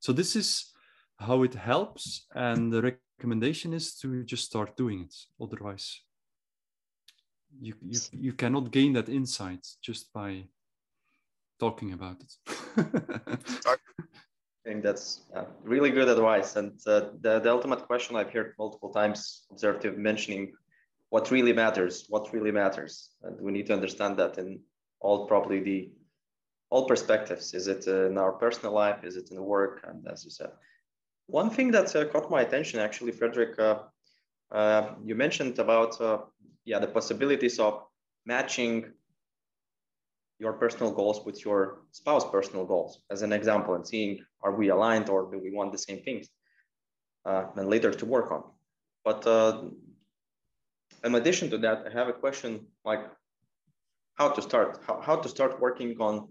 So 0.00 0.12
this 0.12 0.36
is 0.36 0.72
how 1.18 1.42
it 1.42 1.54
helps, 1.54 2.26
and 2.34 2.72
the 2.72 2.98
recommendation 3.18 3.72
is 3.72 3.94
to 3.96 4.22
just 4.24 4.44
start 4.44 4.76
doing 4.76 5.02
it. 5.02 5.14
Otherwise, 5.40 6.00
you 7.60 7.74
you, 7.82 8.00
you 8.12 8.32
cannot 8.32 8.70
gain 8.70 8.92
that 8.92 9.08
insight 9.08 9.66
just 9.82 10.12
by 10.12 10.44
talking 11.58 11.92
about 11.92 12.16
it. 12.20 12.32
I 13.66 13.76
think 14.64 14.82
that's 14.82 15.20
uh, 15.34 15.44
really 15.62 15.90
good 15.90 16.08
advice. 16.08 16.56
And 16.56 16.72
uh, 16.86 17.10
the, 17.20 17.40
the 17.40 17.50
ultimate 17.50 17.86
question 17.86 18.16
I've 18.16 18.30
heard 18.30 18.54
multiple 18.58 18.90
times, 18.90 19.46
observative 19.50 19.96
mentioning 19.96 20.52
what 21.10 21.30
really 21.30 21.52
matters, 21.52 22.06
what 22.08 22.32
really 22.32 22.50
matters. 22.50 23.10
And 23.22 23.40
we 23.40 23.52
need 23.52 23.66
to 23.66 23.72
understand 23.72 24.16
that 24.18 24.38
in 24.38 24.60
all 25.00 25.26
probably 25.26 25.60
the 25.60 25.90
all 26.70 26.86
perspectives. 26.86 27.54
Is 27.54 27.68
it 27.68 27.86
in 27.86 28.18
our 28.18 28.32
personal 28.32 28.72
life? 28.72 29.04
Is 29.04 29.16
it 29.16 29.30
in 29.30 29.36
the 29.36 29.42
work? 29.42 29.84
And 29.86 30.06
as 30.08 30.24
you 30.24 30.30
said, 30.30 30.50
one 31.26 31.50
thing 31.50 31.70
that 31.72 31.94
uh, 31.94 32.04
caught 32.06 32.30
my 32.30 32.42
attention 32.42 32.80
actually, 32.80 33.12
Frederick, 33.12 33.58
uh, 33.58 33.78
uh, 34.50 34.94
you 35.04 35.14
mentioned 35.14 35.58
about 35.58 36.00
uh, 36.00 36.18
yeah 36.64 36.78
the 36.78 36.86
possibilities 36.86 37.58
of 37.58 37.82
matching 38.24 38.92
your 40.38 40.52
personal 40.54 40.92
goals 40.92 41.24
with 41.24 41.44
your 41.44 41.82
spouse 41.92 42.28
personal 42.30 42.64
goals. 42.64 43.00
As 43.10 43.22
an 43.22 43.32
example 43.32 43.74
and 43.74 43.86
seeing 43.86 44.18
are 44.42 44.54
we 44.54 44.68
aligned 44.68 45.08
or 45.08 45.30
do 45.30 45.38
we 45.38 45.50
want 45.52 45.72
the 45.72 45.78
same 45.78 46.02
things 46.02 46.28
uh, 47.24 47.46
and 47.56 47.68
later 47.68 47.92
to 47.92 48.06
work 48.06 48.30
on. 48.30 48.44
But 49.04 49.26
uh, 49.26 49.62
in 51.04 51.14
addition 51.14 51.50
to 51.50 51.58
that 51.58 51.84
i 51.86 51.90
have 51.98 52.08
a 52.08 52.12
question 52.12 52.66
like 52.84 53.04
how 54.14 54.28
to 54.28 54.42
start 54.42 54.80
how, 54.86 55.00
how 55.00 55.16
to 55.16 55.28
start 55.28 55.60
working 55.60 55.96
on 56.00 56.28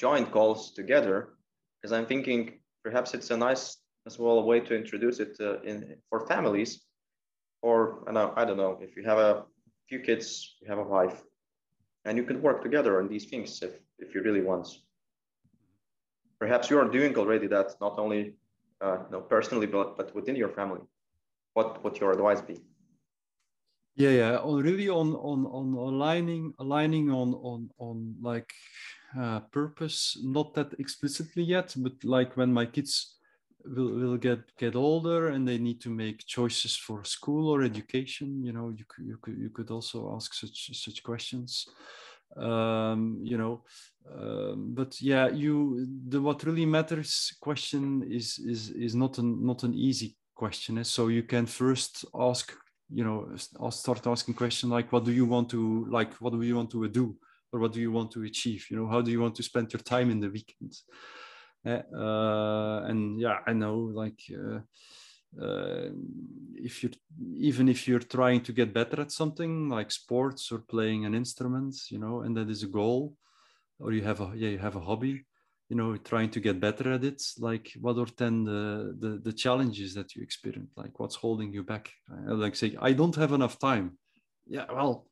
joint 0.00 0.30
goals 0.32 0.72
together 0.72 1.34
because 1.76 1.92
i'm 1.92 2.06
thinking 2.06 2.58
perhaps 2.84 3.14
it's 3.14 3.30
a 3.30 3.36
nice 3.36 3.76
as 4.06 4.18
well 4.18 4.42
way 4.42 4.60
to 4.60 4.74
introduce 4.74 5.18
it 5.20 5.36
uh, 5.40 5.60
in 5.62 5.96
for 6.08 6.26
families 6.26 6.80
or 7.60 8.04
I, 8.08 8.42
I 8.42 8.44
don't 8.44 8.56
know 8.56 8.78
if 8.80 8.96
you 8.96 9.02
have 9.04 9.18
a 9.18 9.44
few 9.88 10.00
kids 10.00 10.56
you 10.60 10.68
have 10.68 10.78
a 10.78 10.88
wife 10.96 11.22
and 12.08 12.16
you 12.16 12.24
can 12.24 12.40
work 12.40 12.62
together 12.62 12.98
on 13.00 13.06
these 13.06 13.26
things 13.26 13.62
if, 13.62 13.72
if 13.98 14.14
you 14.14 14.22
really 14.22 14.40
want. 14.40 14.66
Perhaps 16.40 16.70
you 16.70 16.78
are 16.78 16.88
doing 16.88 17.14
already 17.16 17.46
that, 17.48 17.74
not 17.80 17.98
only 17.98 18.34
uh, 18.80 18.98
you 19.04 19.12
know, 19.12 19.20
personally, 19.20 19.66
but, 19.66 19.96
but 19.98 20.14
within 20.14 20.34
your 20.34 20.48
family. 20.48 20.80
What 21.52 21.84
would 21.84 21.98
your 21.98 22.12
advice 22.12 22.40
be? 22.40 22.62
Yeah, 23.96 24.10
yeah, 24.10 24.36
on 24.38 24.62
really 24.62 24.88
on 24.88 25.08
on 25.14 25.44
on 25.46 25.74
aligning 25.74 26.54
aligning 26.60 27.10
on 27.10 27.34
on 27.34 27.68
on 27.78 28.14
like 28.22 28.52
uh, 29.18 29.40
purpose, 29.50 30.16
not 30.22 30.54
that 30.54 30.72
explicitly 30.78 31.42
yet, 31.42 31.74
but 31.76 32.04
like 32.04 32.36
when 32.36 32.52
my 32.52 32.64
kids 32.64 33.17
will 33.74 33.90
will 33.90 34.16
get 34.16 34.40
get 34.56 34.74
older 34.74 35.28
and 35.28 35.46
they 35.46 35.58
need 35.58 35.80
to 35.80 35.90
make 35.90 36.26
choices 36.26 36.76
for 36.76 37.04
school 37.04 37.48
or 37.48 37.62
education 37.62 38.42
you 38.42 38.52
know 38.52 38.70
you 38.70 38.84
could 38.88 39.06
you 39.06 39.18
could, 39.22 39.38
you 39.38 39.50
could 39.50 39.70
also 39.70 40.14
ask 40.14 40.34
such 40.34 40.70
such 40.84 41.02
questions. 41.02 41.66
Um, 42.36 43.20
you 43.22 43.38
know 43.38 43.64
um, 44.14 44.74
but 44.74 45.00
yeah 45.00 45.28
you 45.28 45.86
the 46.08 46.20
what 46.20 46.44
really 46.44 46.66
matters 46.66 47.32
question 47.40 48.04
is 48.08 48.38
is 48.38 48.70
is 48.70 48.94
not 48.94 49.16
an 49.18 49.44
not 49.44 49.62
an 49.62 49.74
easy 49.74 50.14
question. 50.34 50.78
Eh? 50.78 50.82
so 50.82 51.08
you 51.08 51.22
can 51.22 51.46
first 51.46 52.04
ask 52.14 52.52
you 52.90 53.02
know 53.02 53.34
I'll 53.60 53.70
start 53.70 54.06
asking 54.06 54.34
question 54.34 54.68
like 54.68 54.92
what 54.92 55.04
do 55.04 55.12
you 55.12 55.24
want 55.24 55.48
to 55.50 55.86
like 55.90 56.12
what 56.20 56.32
do 56.32 56.42
you 56.42 56.56
want 56.56 56.70
to 56.72 56.86
do 56.88 57.16
or 57.50 57.60
what 57.60 57.72
do 57.72 57.80
you 57.80 57.90
want 57.90 58.10
to 58.12 58.24
achieve? 58.24 58.66
You 58.70 58.76
know 58.76 58.88
how 58.88 59.00
do 59.00 59.10
you 59.10 59.20
want 59.20 59.34
to 59.36 59.42
spend 59.42 59.72
your 59.72 59.80
time 59.80 60.10
in 60.10 60.20
the 60.20 60.28
weekends 60.28 60.84
and 62.90 63.20
yeah 63.20 63.38
i 63.46 63.52
know 63.52 63.76
like 63.76 64.20
uh, 64.32 64.60
uh, 65.42 65.90
if 66.54 66.82
you're 66.82 66.92
even 67.36 67.68
if 67.68 67.86
you're 67.86 67.98
trying 67.98 68.40
to 68.40 68.52
get 68.52 68.74
better 68.74 69.00
at 69.00 69.12
something 69.12 69.68
like 69.68 69.90
sports 69.90 70.50
or 70.50 70.58
playing 70.58 71.04
an 71.04 71.14
instrument 71.14 71.74
you 71.90 71.98
know 71.98 72.22
and 72.22 72.36
that 72.36 72.48
is 72.48 72.62
a 72.62 72.66
goal 72.66 73.14
or 73.78 73.92
you 73.92 74.02
have 74.02 74.20
a 74.20 74.32
yeah 74.34 74.48
you 74.48 74.58
have 74.58 74.76
a 74.76 74.80
hobby 74.80 75.24
you 75.68 75.76
know 75.76 75.96
trying 75.96 76.30
to 76.30 76.40
get 76.40 76.60
better 76.60 76.92
at 76.92 77.04
it 77.04 77.22
like 77.38 77.72
what 77.80 77.98
are 77.98 78.12
then 78.16 78.44
the 78.44 78.96
the, 78.98 79.20
the 79.22 79.32
challenges 79.32 79.94
that 79.94 80.14
you 80.14 80.22
experience? 80.22 80.72
Like 80.76 80.98
what's 80.98 81.16
holding 81.16 81.52
you 81.52 81.62
back? 81.62 81.90
Like 82.26 82.56
say 82.56 82.76
i 82.80 82.92
don't 82.92 83.16
have 83.16 83.32
enough 83.32 83.58
time. 83.58 83.98
Yeah 84.46 84.66
well 84.72 85.06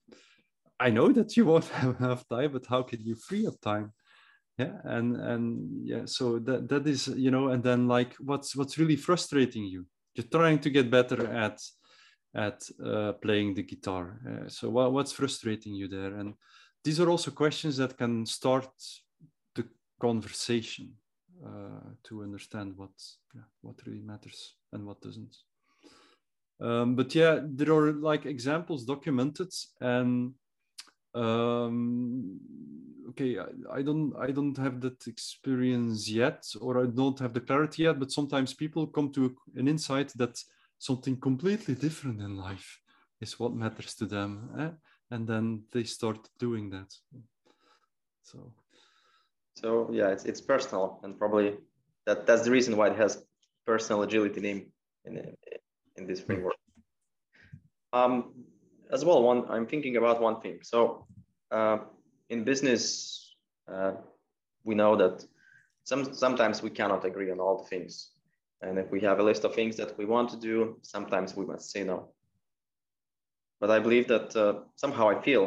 i 0.80 0.90
know 0.90 1.12
that 1.12 1.36
you 1.36 1.44
won't 1.46 1.68
have 1.80 2.00
enough 2.00 2.26
time 2.28 2.52
but 2.52 2.66
how 2.66 2.82
can 2.82 3.00
you 3.00 3.14
free 3.14 3.46
up 3.46 3.60
time 3.60 3.92
yeah 4.58 4.72
and 4.84 5.16
and 5.16 5.86
yeah 5.86 6.04
so 6.06 6.38
that 6.38 6.68
that 6.68 6.86
is 6.86 7.08
you 7.08 7.30
know 7.30 7.48
and 7.48 7.62
then 7.62 7.86
like 7.86 8.14
what's 8.14 8.56
what's 8.56 8.78
really 8.78 8.96
frustrating 8.96 9.64
you? 9.64 9.86
You're 10.14 10.26
trying 10.30 10.60
to 10.60 10.70
get 10.70 10.90
better 10.90 11.26
at 11.30 11.60
at 12.34 12.62
uh, 12.84 13.12
playing 13.12 13.54
the 13.54 13.62
guitar. 13.62 14.20
Uh, 14.28 14.48
so 14.48 14.68
what, 14.68 14.92
what's 14.92 15.12
frustrating 15.12 15.74
you 15.74 15.88
there? 15.88 16.14
And 16.16 16.34
these 16.84 17.00
are 17.00 17.08
also 17.08 17.30
questions 17.30 17.78
that 17.78 17.96
can 17.96 18.26
start 18.26 18.68
the 19.54 19.64
conversation 20.00 20.92
uh, 21.44 21.90
to 22.04 22.22
understand 22.22 22.76
what 22.76 22.90
yeah, 23.34 23.42
what 23.62 23.76
really 23.86 24.02
matters 24.02 24.56
and 24.72 24.86
what 24.86 25.00
doesn't. 25.00 25.36
Um, 26.58 26.96
but 26.96 27.14
yeah 27.14 27.40
there 27.44 27.74
are 27.74 27.92
like 27.92 28.24
examples 28.24 28.86
documented 28.86 29.52
and 29.80 30.32
um, 31.16 32.38
okay 33.08 33.38
I, 33.38 33.78
I, 33.78 33.82
don't 33.82 34.14
i 34.16 34.30
don't 34.30 34.56
have 34.58 34.80
that 34.82 35.06
experience 35.06 36.08
yet 36.08 36.44
or 36.60 36.82
i 36.82 36.86
don't 36.86 37.18
have 37.18 37.32
the 37.32 37.40
clarity 37.40 37.84
yet 37.84 37.98
but 37.98 38.12
sometimes 38.12 38.54
people 38.54 38.86
come 38.86 39.10
to 39.12 39.34
an 39.56 39.68
insight 39.68 40.12
that 40.16 40.38
something 40.78 41.16
completely 41.16 41.74
different 41.74 42.20
in 42.20 42.36
life 42.36 42.80
is 43.20 43.40
what 43.40 43.54
matters 43.54 43.94
to 43.94 44.06
them 44.06 44.50
eh? 44.58 44.70
and 45.10 45.26
then 45.26 45.62
they 45.72 45.84
start 45.84 46.28
doing 46.38 46.70
that 46.70 46.92
so 48.22 48.52
so 49.54 49.88
yeah 49.92 50.08
it's, 50.08 50.24
it's 50.24 50.40
personal 50.40 51.00
and 51.02 51.18
probably 51.18 51.56
that 52.04 52.26
that's 52.26 52.42
the 52.42 52.50
reason 52.50 52.76
why 52.76 52.88
it 52.88 52.96
has 52.96 53.24
personal 53.64 54.02
agility 54.02 54.40
name 54.40 54.66
in 55.06 55.34
in 55.96 56.06
this 56.06 56.20
hmm. 56.20 56.26
framework 56.26 56.56
um 57.92 58.34
as 58.92 59.04
well 59.04 59.22
one 59.22 59.44
i'm 59.50 59.66
thinking 59.66 59.96
about 59.96 60.20
one 60.20 60.40
thing. 60.40 60.58
So 60.62 61.06
uh, 61.50 61.78
in 62.28 62.44
business 62.44 63.34
uh, 63.72 63.92
we 64.64 64.74
know 64.74 64.96
that 64.96 65.24
some 65.84 66.14
sometimes 66.14 66.62
we 66.62 66.70
cannot 66.70 67.04
agree 67.04 67.30
on 67.30 67.40
all 67.40 67.62
the 67.62 67.68
things. 67.68 68.10
And 68.62 68.78
if 68.78 68.90
we 68.90 69.00
have 69.00 69.20
a 69.20 69.22
list 69.22 69.44
of 69.44 69.54
things 69.54 69.76
that 69.76 69.96
we 69.98 70.04
want 70.04 70.30
to 70.30 70.36
do 70.36 70.78
sometimes 70.82 71.36
we 71.36 71.46
must 71.46 71.70
say 71.70 71.84
no. 71.84 72.08
But 73.60 73.70
i 73.70 73.78
believe 73.78 74.08
that 74.08 74.36
uh, 74.36 74.60
somehow 74.76 75.08
i 75.08 75.20
feel 75.22 75.44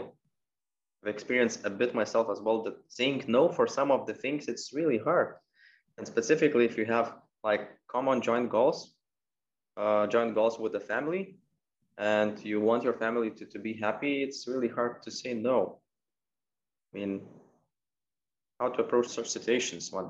i've 1.01 1.13
experienced 1.15 1.65
a 1.65 1.69
bit 1.69 1.95
myself 1.95 2.27
as 2.29 2.39
well 2.41 2.63
that 2.63 2.77
saying 2.87 3.25
no 3.27 3.49
for 3.49 3.67
some 3.67 3.91
of 3.91 4.05
the 4.07 4.13
things 4.13 4.47
it's 4.47 4.73
really 4.73 4.97
hard. 4.97 5.35
And 5.97 6.07
specifically 6.07 6.65
if 6.65 6.77
you 6.77 6.85
have 6.85 7.13
like 7.43 7.69
common 7.87 8.21
joint 8.21 8.49
goals 8.49 8.95
uh, 9.77 10.07
joint 10.07 10.35
goals 10.35 10.59
with 10.59 10.73
the 10.73 10.79
family 10.79 11.39
and 11.99 12.43
you 12.45 12.61
want 12.61 12.81
your 12.81 12.93
family 12.93 13.29
to, 13.29 13.45
to 13.45 13.59
be 13.59 13.73
happy 13.73 14.23
it's 14.23 14.47
really 14.47 14.69
hard 14.69 15.03
to 15.03 15.11
say 15.11 15.33
no. 15.33 15.79
I 16.93 16.97
mean 16.97 17.21
how 18.59 18.69
to 18.69 18.81
approach 18.81 19.07
such 19.07 19.29
situations? 19.29 19.91
When 19.91 20.07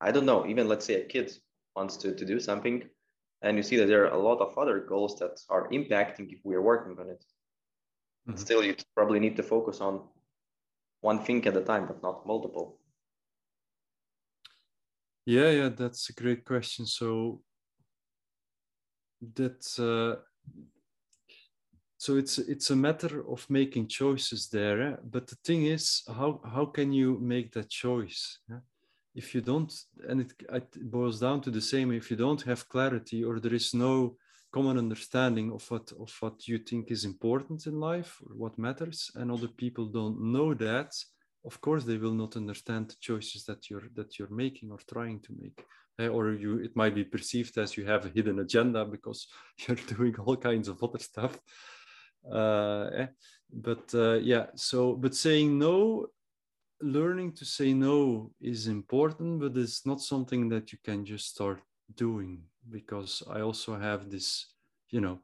i 0.00 0.10
don't 0.10 0.26
know. 0.26 0.46
Even 0.46 0.68
let's 0.68 0.86
say 0.86 0.94
a 0.94 1.04
kid 1.04 1.30
wants 1.76 1.96
to, 1.98 2.14
to 2.14 2.24
do 2.24 2.40
something 2.40 2.82
and 3.42 3.56
you 3.56 3.62
see 3.62 3.76
that 3.76 3.86
there 3.86 4.04
are 4.06 4.14
a 4.14 4.22
lot 4.22 4.40
of 4.40 4.56
other 4.56 4.80
goals 4.80 5.18
that 5.18 5.38
are 5.48 5.68
impacting 5.68 6.32
if 6.32 6.40
we 6.44 6.54
are 6.54 6.62
working 6.62 6.96
on 6.98 7.08
it. 7.10 7.24
Mm-hmm. 8.28 8.38
still 8.38 8.64
you 8.64 8.74
probably 8.94 9.20
need 9.20 9.36
to 9.36 9.42
focus 9.42 9.80
on 9.80 10.00
one 11.00 11.24
thing 11.24 11.46
at 11.46 11.56
a 11.56 11.60
time 11.60 11.86
but 11.86 12.02
not 12.02 12.26
multiple. 12.26 12.78
Yeah 15.26 15.50
yeah 15.50 15.68
that's 15.68 16.08
a 16.08 16.14
great 16.14 16.44
question. 16.44 16.86
So 16.86 17.42
that's 19.34 19.78
uh, 19.78 20.16
so 22.02 22.16
it's 22.16 22.38
it's 22.38 22.70
a 22.70 22.82
matter 22.88 23.14
of 23.30 23.48
making 23.48 23.86
choices 23.86 24.48
there 24.48 24.78
eh? 24.88 24.96
but 25.14 25.26
the 25.28 25.38
thing 25.44 25.66
is 25.66 26.02
how 26.18 26.40
how 26.54 26.64
can 26.64 26.92
you 26.92 27.18
make 27.20 27.52
that 27.52 27.68
choice 27.68 28.38
eh? 28.50 28.62
if 29.14 29.34
you 29.34 29.40
don't 29.40 29.72
and 30.08 30.20
it, 30.22 30.32
it 30.52 30.90
boils 30.90 31.20
down 31.20 31.40
to 31.40 31.50
the 31.50 31.60
same 31.60 31.92
if 31.92 32.10
you 32.10 32.16
don't 32.16 32.42
have 32.42 32.68
clarity 32.68 33.22
or 33.22 33.38
there 33.38 33.54
is 33.54 33.72
no 33.72 34.16
common 34.52 34.78
understanding 34.78 35.52
of 35.52 35.62
what 35.70 35.92
of 36.04 36.10
what 36.20 36.48
you 36.48 36.58
think 36.58 36.90
is 36.90 37.04
important 37.04 37.66
in 37.66 37.78
life 37.78 38.20
or 38.26 38.34
what 38.42 38.58
matters 38.58 39.10
and 39.14 39.30
other 39.30 39.52
people 39.62 39.86
don't 39.86 40.20
know 40.20 40.54
that 40.54 40.92
of 41.44 41.60
course 41.60 41.84
they 41.84 41.98
will 41.98 42.14
not 42.22 42.36
understand 42.36 42.88
the 42.88 42.96
choices 43.00 43.44
that 43.44 43.70
you're 43.70 43.88
that 43.94 44.18
you're 44.18 44.36
making 44.44 44.70
or 44.70 44.80
trying 44.94 45.20
to 45.20 45.32
make 45.40 45.64
or 45.98 46.32
you 46.32 46.58
it 46.58 46.74
might 46.74 46.94
be 46.94 47.04
perceived 47.04 47.58
as 47.58 47.76
you 47.76 47.84
have 47.84 48.06
a 48.06 48.08
hidden 48.10 48.38
agenda 48.38 48.84
because 48.84 49.26
you're 49.58 49.76
doing 49.96 50.14
all 50.16 50.36
kinds 50.36 50.68
of 50.68 50.82
other 50.82 50.98
stuff 50.98 51.38
uh, 52.32 52.88
eh? 52.94 53.06
but 53.52 53.94
uh, 53.94 54.14
yeah 54.14 54.46
so 54.54 54.94
but 54.94 55.14
saying 55.14 55.58
no 55.58 56.06
learning 56.82 57.32
to 57.32 57.44
say 57.44 57.72
no 57.72 58.30
is 58.40 58.66
important, 58.66 59.40
but 59.40 59.56
it's 59.56 59.86
not 59.86 60.00
something 60.00 60.48
that 60.48 60.72
you 60.72 60.78
can 60.84 61.04
just 61.04 61.28
start 61.28 61.60
doing 61.96 62.42
because 62.70 63.22
I 63.30 63.40
also 63.40 63.78
have 63.78 64.10
this, 64.10 64.46
you 64.90 65.00
know, 65.00 65.20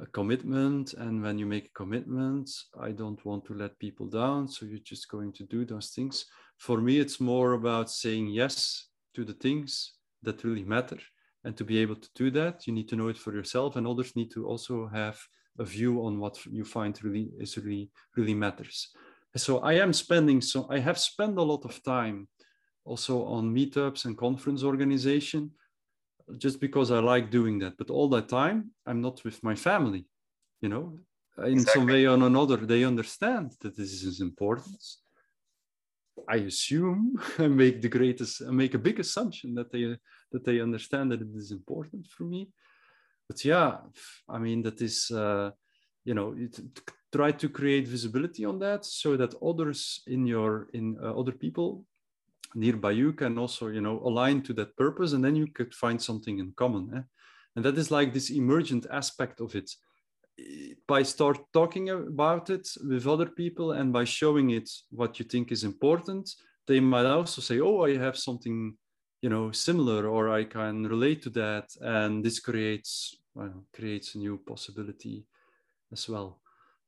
a 0.00 0.06
commitment. 0.06 0.94
And 0.94 1.22
when 1.22 1.38
you 1.38 1.46
make 1.46 1.66
a 1.66 1.78
commitment, 1.78 2.50
I 2.80 2.92
don't 2.92 3.22
want 3.24 3.44
to 3.46 3.54
let 3.54 3.78
people 3.78 4.06
down. 4.06 4.48
So 4.48 4.64
you're 4.64 4.78
just 4.78 5.08
going 5.08 5.32
to 5.34 5.44
do 5.44 5.64
those 5.64 5.90
things. 5.90 6.24
For 6.56 6.80
me, 6.80 6.98
it's 6.98 7.20
more 7.20 7.52
about 7.52 7.90
saying 7.90 8.28
yes 8.28 8.88
to 9.14 9.24
the 9.24 9.34
things 9.34 9.92
that 10.22 10.44
really 10.44 10.64
matter. 10.64 10.98
And 11.44 11.56
to 11.56 11.64
be 11.64 11.78
able 11.78 11.96
to 11.96 12.08
do 12.14 12.30
that, 12.32 12.66
you 12.66 12.72
need 12.72 12.88
to 12.90 12.96
know 12.96 13.08
it 13.08 13.18
for 13.18 13.34
yourself, 13.34 13.76
and 13.76 13.86
others 13.86 14.14
need 14.14 14.30
to 14.32 14.46
also 14.46 14.86
have 14.88 15.18
a 15.58 15.64
view 15.64 16.04
on 16.04 16.18
what 16.18 16.44
you 16.46 16.64
find 16.64 16.98
really 17.04 17.30
is 17.38 17.58
really 17.58 17.90
really 18.16 18.32
matters 18.32 18.88
so 19.36 19.60
I 19.60 19.74
am 19.74 19.92
spending 19.92 20.40
so 20.40 20.66
I 20.68 20.78
have 20.78 20.98
spent 20.98 21.38
a 21.38 21.42
lot 21.42 21.64
of 21.64 21.82
time 21.82 22.28
also 22.84 23.24
on 23.24 23.54
meetups 23.54 24.04
and 24.04 24.16
conference 24.16 24.62
organization 24.62 25.52
just 26.38 26.60
because 26.60 26.90
I 26.90 26.98
like 26.98 27.30
doing 27.30 27.58
that. 27.60 27.76
But 27.78 27.90
all 27.90 28.08
that 28.10 28.28
time 28.28 28.70
I'm 28.86 29.00
not 29.00 29.24
with 29.24 29.42
my 29.42 29.54
family, 29.54 30.06
you 30.60 30.68
know. 30.68 30.98
In 31.38 31.54
exactly. 31.54 31.80
some 31.80 31.86
way 31.86 32.06
or 32.06 32.14
another, 32.14 32.58
they 32.58 32.84
understand 32.84 33.52
that 33.60 33.74
this 33.74 34.02
is 34.02 34.20
important. 34.20 34.76
I 36.28 36.36
assume 36.36 37.20
I 37.38 37.48
make 37.48 37.82
the 37.82 37.88
greatest, 37.88 38.42
make 38.42 38.74
a 38.74 38.78
big 38.78 39.00
assumption 39.00 39.54
that 39.54 39.72
they 39.72 39.96
that 40.32 40.44
they 40.44 40.60
understand 40.60 41.10
that 41.12 41.20
it 41.20 41.34
is 41.34 41.50
important 41.50 42.06
for 42.06 42.24
me. 42.24 42.48
But 43.28 43.44
yeah, 43.44 43.78
I 44.28 44.38
mean 44.38 44.62
that 44.62 44.80
is 44.80 45.10
uh, 45.10 45.50
you 46.04 46.14
know 46.14 46.34
it, 46.36 46.60
try 47.12 47.32
to 47.32 47.48
create 47.48 47.86
visibility 47.86 48.44
on 48.44 48.58
that 48.58 48.84
so 48.84 49.16
that 49.16 49.34
others 49.42 50.02
in 50.06 50.26
your 50.26 50.68
in 50.72 50.96
uh, 51.02 51.12
other 51.18 51.32
people 51.32 51.84
nearby 52.54 52.90
you 52.90 53.12
can 53.12 53.38
also 53.38 53.68
you 53.68 53.80
know 53.80 54.00
align 54.04 54.42
to 54.42 54.52
that 54.52 54.76
purpose 54.76 55.12
and 55.12 55.24
then 55.24 55.36
you 55.36 55.46
could 55.46 55.74
find 55.74 56.00
something 56.00 56.38
in 56.38 56.52
common 56.56 56.90
eh? 56.94 57.02
and 57.56 57.64
that 57.64 57.78
is 57.78 57.90
like 57.90 58.12
this 58.12 58.30
emergent 58.30 58.86
aspect 58.90 59.40
of 59.40 59.54
it 59.54 59.70
by 60.88 61.02
start 61.02 61.38
talking 61.52 61.90
about 61.90 62.50
it 62.50 62.68
with 62.88 63.06
other 63.06 63.26
people 63.26 63.72
and 63.72 63.92
by 63.92 64.04
showing 64.04 64.50
it 64.50 64.68
what 64.90 65.18
you 65.18 65.24
think 65.24 65.52
is 65.52 65.64
important 65.64 66.30
they 66.66 66.80
might 66.80 67.06
also 67.06 67.40
say 67.40 67.60
oh 67.60 67.82
i 67.84 67.96
have 67.96 68.16
something 68.16 68.74
you 69.20 69.28
know 69.28 69.52
similar 69.52 70.08
or 70.08 70.30
i 70.30 70.42
can 70.42 70.84
relate 70.84 71.22
to 71.22 71.30
that 71.30 71.68
and 71.80 72.24
this 72.24 72.40
creates 72.40 73.16
creates 73.72 74.14
a 74.14 74.18
new 74.18 74.38
possibility 74.46 75.24
as 75.92 76.08
well 76.08 76.40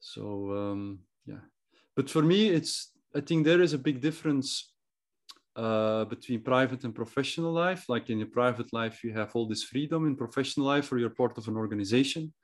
so 0.04 0.52
um, 0.52 0.98
yeah, 1.24 1.40
but 1.96 2.10
for 2.10 2.22
me, 2.22 2.50
it's 2.50 2.92
I 3.16 3.20
think 3.20 3.44
there 3.44 3.62
is 3.62 3.72
a 3.72 3.78
big 3.78 4.02
difference 4.02 4.72
uh, 5.56 6.04
between 6.04 6.42
private 6.42 6.84
and 6.84 6.94
professional 6.94 7.52
life. 7.52 7.88
Like 7.88 8.10
in 8.10 8.18
your 8.18 8.28
private 8.28 8.72
life, 8.72 9.02
you 9.02 9.14
have 9.14 9.34
all 9.34 9.48
this 9.48 9.62
freedom. 9.62 10.06
In 10.06 10.14
professional 10.14 10.66
life, 10.66 10.92
or 10.92 10.98
you're 10.98 11.10
part 11.10 11.38
of 11.38 11.48
an 11.48 11.56
organization, 11.56 12.34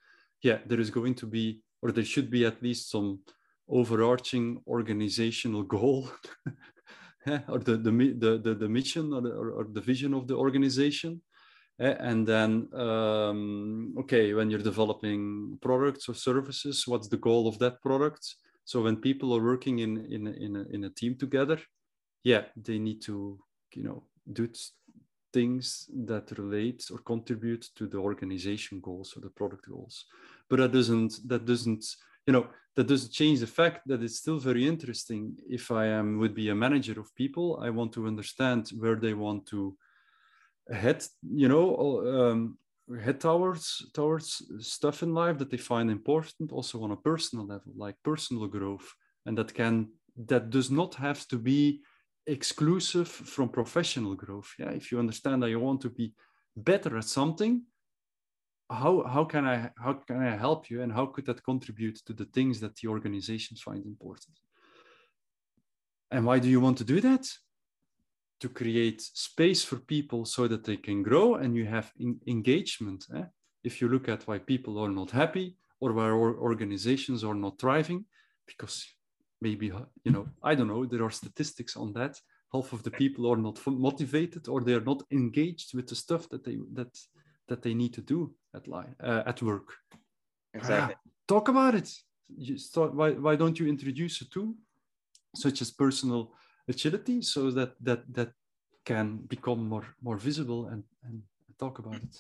yeah, 0.43 0.59
there 0.67 0.81
is 0.81 0.91
going 0.91 1.15
to 1.17 1.27
be, 1.27 1.61
or 1.83 1.93
there 1.93 2.05
should 2.05 2.31
be 2.31 2.45
at 2.45 2.63
least 2.63 2.91
some 2.91 3.21
overarching 3.69 4.61
organizational 4.67 5.63
goal, 5.63 6.11
or 7.49 7.59
the, 7.59 7.77
the 7.77 7.91
the 7.91 8.39
the, 8.39 8.55
the 8.55 8.69
mission 8.69 9.13
or 9.13 9.21
the, 9.21 9.31
or 9.31 9.67
the 9.73 9.81
vision 9.81 10.15
of 10.15 10.27
the 10.27 10.37
organization. 10.37 11.21
Eh, 11.81 11.97
and 11.99 12.27
then, 12.27 12.69
um, 12.75 13.95
okay, 13.99 14.35
when 14.35 14.51
you're 14.51 14.61
developing 14.61 15.59
products 15.63 16.11
or 16.11 16.15
services, 16.15 16.87
what's 16.87 17.09
the 17.09 17.17
goal 17.17 17.49
of 17.49 17.59
that 17.59 17.81
product? 17.81 18.35
So 18.65 18.83
when 18.83 18.97
people 18.97 19.35
are 19.35 19.43
working 19.43 19.79
in 19.79 20.05
in 20.07 20.27
in 20.27 20.57
a, 20.57 20.65
in 20.75 20.85
a 20.85 20.91
team 20.91 21.17
together, 21.17 21.59
yeah, 22.23 22.45
they 22.57 22.79
need 22.79 23.01
to 23.03 23.39
you 23.75 23.83
know 23.83 24.05
do 24.33 24.49
things 25.33 25.91
that 26.07 26.31
relate 26.39 26.89
or 26.93 26.99
contribute 26.99 27.69
to 27.77 27.87
the 27.87 27.99
organization 27.99 28.81
goals 28.81 29.15
or 29.17 29.21
the 29.21 29.31
product 29.31 29.69
goals. 29.69 30.07
But 30.49 30.59
that 30.59 30.73
doesn't 30.73 31.29
that 31.29 31.45
doesn't 31.45 31.85
you 32.27 32.33
know 32.33 32.47
that 32.77 32.87
doesn't 32.87 33.13
change 33.13 33.41
the 33.41 33.47
fact 33.47 33.87
that 33.89 34.03
it's 34.03 34.19
still 34.19 34.39
very 34.39 34.67
interesting. 34.67 35.37
If 35.49 35.71
I 35.71 35.87
am 35.87 36.19
would 36.19 36.35
be 36.35 36.49
a 36.49 36.55
manager 36.55 36.99
of 37.01 37.15
people, 37.15 37.61
I 37.63 37.71
want 37.71 37.93
to 37.95 38.07
understand 38.07 38.71
where 38.79 38.97
they 38.97 39.15
want 39.15 39.47
to 39.47 39.77
head. 40.73 41.05
You 41.23 41.49
know. 41.49 42.31
Um, 42.31 42.59
head 43.05 43.21
towards 43.21 43.87
towards 43.95 44.43
stuff 44.59 45.05
in 45.05 45.15
life 45.15 45.39
that 45.39 45.49
they 45.49 45.57
find 45.57 45.91
important 45.91 46.51
also 46.51 46.83
on 46.83 46.91
a 46.91 46.97
personal 46.97 47.47
level 47.47 47.73
like 47.77 47.95
personal 48.03 48.49
growth 48.49 48.95
and 49.27 49.39
that 49.39 49.55
can 49.55 49.89
that 50.17 50.51
does 50.51 50.71
not 50.71 50.95
have 50.95 51.27
to 51.29 51.39
be 51.39 51.81
exclusive 52.27 53.09
from 53.09 53.49
professional 53.49 54.15
growth. 54.15 54.55
Yeah, 54.59 54.71
if 54.71 54.93
you 54.93 54.99
understand 54.99 55.43
that 55.43 55.51
you 55.51 55.61
want 55.61 55.81
to 55.83 55.91
be 55.91 56.13
better 56.57 56.97
at 56.99 57.05
something, 57.05 57.63
how 58.71 59.03
how 59.03 59.25
can 59.25 59.45
I 59.47 59.71
how 59.83 59.95
can 59.95 60.23
I 60.23 60.37
help 60.37 60.71
you 60.71 60.83
and 60.83 60.93
how 60.93 61.07
could 61.07 61.27
that 61.27 61.43
contribute 61.43 61.97
to 62.07 62.13
the 62.13 62.27
things 62.27 62.61
that 62.61 62.77
the 62.77 62.89
organizations 62.89 63.63
find 63.63 63.85
important? 63.85 64.39
And 66.11 66.25
why 66.25 66.39
do 66.39 66.49
you 66.49 66.61
want 66.61 66.79
to 66.79 66.85
do 66.85 67.01
that? 67.01 67.27
To 68.41 68.49
create 68.49 69.01
space 69.01 69.63
for 69.65 69.79
people 69.79 70.25
so 70.25 70.49
that 70.49 70.65
they 70.65 70.77
can 70.77 71.03
grow 71.03 71.35
and 71.35 71.55
you 71.55 71.67
have 71.67 71.93
engagement. 72.27 73.07
Eh? 73.15 73.25
If 73.65 73.81
you 73.81 73.89
look 73.89 74.09
at 74.09 74.27
why 74.27 74.39
people 74.39 74.79
are 74.79 74.89
not 74.89 75.11
happy 75.11 75.57
or 75.81 75.93
why 75.93 76.11
organizations 76.11 77.23
are 77.23 77.35
not 77.35 77.59
thriving, 77.59 78.07
because 78.47 78.87
maybe 79.41 79.67
you 80.05 80.13
know 80.13 80.27
i 80.43 80.55
don't 80.55 80.69
know 80.69 80.85
there 80.85 81.05
are 81.05 81.11
statistics 81.11 81.77
on 81.77 81.93
that. 81.93 82.21
Half 82.53 82.73
of 82.73 82.83
the 82.83 82.91
people 82.91 83.31
are 83.31 83.37
not 83.37 83.65
motivated 83.67 84.49
or 84.49 84.61
they're 84.61 84.89
not 84.93 85.03
engaged 85.13 85.73
with 85.73 85.87
the 85.87 85.95
stuff 85.95 86.29
that 86.31 86.43
they 86.45 86.59
that 86.75 86.93
that 87.47 87.63
they 87.63 87.75
need 87.75 87.95
to 87.95 88.03
do 88.03 88.35
at 88.55 88.67
line 88.67 88.97
uh, 89.01 89.23
at 89.25 89.41
work. 89.41 89.69
Exactly. 90.55 90.95
Ah, 90.97 91.11
talk 91.29 91.49
about 91.49 91.75
it. 91.75 91.89
You 92.29 92.59
start, 92.59 92.95
why, 92.95 93.11
why 93.13 93.37
don't 93.37 93.59
you 93.59 93.67
introduce 93.69 94.21
a 94.21 94.29
tool 94.29 94.55
such 95.35 95.63
as 95.63 95.71
personal 95.71 96.33
agility 96.69 97.23
so 97.23 97.51
that 97.51 97.73
that 97.81 98.03
that 98.13 98.33
can 98.85 99.19
become 99.29 99.69
more 99.69 99.87
more 100.03 100.17
visible 100.17 100.67
and 100.67 100.83
and 101.05 101.23
talk 101.59 101.79
about 101.79 102.01
it? 102.07 102.15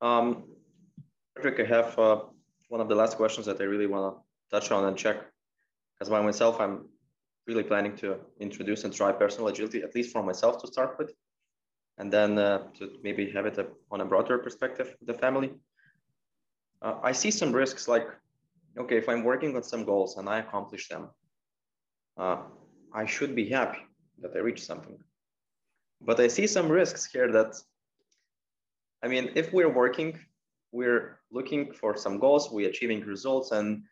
Um 0.00 0.44
Patrick, 1.34 1.60
I 1.60 1.68
have 1.76 1.98
uh, 1.98 2.20
one 2.68 2.80
of 2.80 2.88
the 2.88 2.94
last 2.94 3.16
questions 3.16 3.46
that 3.46 3.60
I 3.60 3.64
really 3.64 3.86
want 3.86 4.04
to 4.14 4.20
touch 4.50 4.70
on 4.70 4.84
and 4.84 4.96
check 4.96 5.33
as 6.00 6.08
by 6.08 6.20
myself, 6.20 6.60
I'm 6.60 6.88
really 7.46 7.62
planning 7.62 7.96
to 7.96 8.16
introduce 8.40 8.84
and 8.84 8.92
try 8.92 9.12
personal 9.12 9.48
agility, 9.48 9.82
at 9.82 9.94
least 9.94 10.12
for 10.12 10.22
myself 10.22 10.60
to 10.62 10.66
start 10.66 10.96
with, 10.98 11.12
and 11.98 12.12
then 12.12 12.38
uh, 12.38 12.66
to 12.78 12.98
maybe 13.02 13.30
have 13.30 13.46
it 13.46 13.58
on 13.90 14.00
a 14.00 14.04
broader 14.04 14.38
perspective 14.38 14.96
the 15.02 15.14
family. 15.14 15.52
Uh, 16.82 16.94
I 17.02 17.12
see 17.12 17.30
some 17.30 17.52
risks 17.52 17.88
like, 17.88 18.08
okay, 18.78 18.96
if 18.96 19.08
I'm 19.08 19.24
working 19.24 19.56
on 19.56 19.62
some 19.62 19.84
goals 19.84 20.16
and 20.16 20.28
I 20.28 20.38
accomplish 20.38 20.88
them, 20.88 21.10
uh, 22.16 22.38
I 22.92 23.06
should 23.06 23.34
be 23.34 23.48
happy 23.48 23.78
that 24.20 24.32
I 24.34 24.38
reached 24.38 24.64
something. 24.64 24.98
But 26.00 26.20
I 26.20 26.28
see 26.28 26.46
some 26.46 26.68
risks 26.68 27.06
here 27.06 27.30
that, 27.32 27.54
I 29.02 29.08
mean, 29.08 29.30
if 29.34 29.52
we're 29.52 29.72
working, 29.72 30.18
we're 30.72 31.20
looking 31.30 31.72
for 31.72 31.96
some 31.96 32.18
goals, 32.18 32.50
we're 32.50 32.68
achieving 32.68 33.00
results, 33.00 33.52
and 33.52 33.84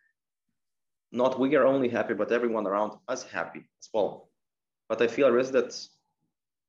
not 1.12 1.38
we 1.38 1.54
are 1.56 1.66
only 1.66 1.88
happy, 1.88 2.14
but 2.14 2.32
everyone 2.32 2.66
around 2.66 2.92
us 3.08 3.22
happy 3.22 3.60
as 3.80 3.88
well. 3.92 4.30
But 4.88 5.00
I 5.02 5.06
feel 5.06 5.30
risk 5.30 5.52
that 5.52 5.78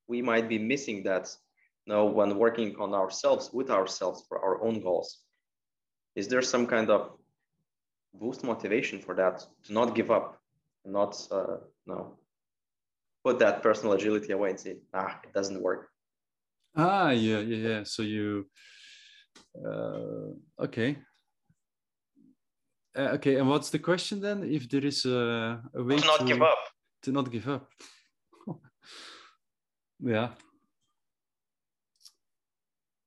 we 0.07 0.21
might 0.21 0.47
be 0.49 0.59
missing 0.59 1.03
that 1.03 1.35
you 1.85 1.93
know, 1.93 2.05
when 2.05 2.37
working 2.37 2.75
on 2.79 2.93
ourselves 2.93 3.51
with 3.53 3.69
ourselves 3.69 4.23
for 4.27 4.39
our 4.39 4.61
own 4.63 4.81
goals. 4.81 5.19
Is 6.15 6.27
there 6.27 6.41
some 6.41 6.67
kind 6.67 6.89
of 6.89 7.11
boost 8.13 8.43
motivation 8.43 8.99
for 8.99 9.15
that 9.15 9.45
to 9.63 9.73
not 9.73 9.95
give 9.95 10.11
up, 10.11 10.37
not 10.85 11.27
uh, 11.31 11.57
no, 11.87 12.17
put 13.23 13.39
that 13.39 13.63
personal 13.63 13.93
agility 13.93 14.33
away 14.33 14.51
and 14.51 14.59
say, 14.59 14.77
ah, 14.93 15.19
it 15.23 15.33
doesn't 15.33 15.61
work. 15.61 15.89
Ah, 16.75 17.11
yeah, 17.11 17.39
yeah, 17.39 17.69
yeah. 17.69 17.83
So 17.83 18.03
you, 18.03 18.45
uh, 19.65 20.33
okay, 20.59 20.97
uh, 22.97 23.15
okay, 23.15 23.35
and 23.35 23.49
what's 23.49 23.69
the 23.69 23.79
question 23.79 24.21
then? 24.21 24.43
If 24.43 24.69
there 24.69 24.85
is 24.85 25.05
a, 25.05 25.61
a 25.73 25.83
way 25.83 25.97
to 25.97 26.05
not 26.05 26.19
to, 26.19 26.25
give 26.25 26.41
up, 26.41 26.59
to 27.03 27.11
not 27.11 27.31
give 27.31 27.47
up. 27.47 27.69
yeah, 29.99 30.29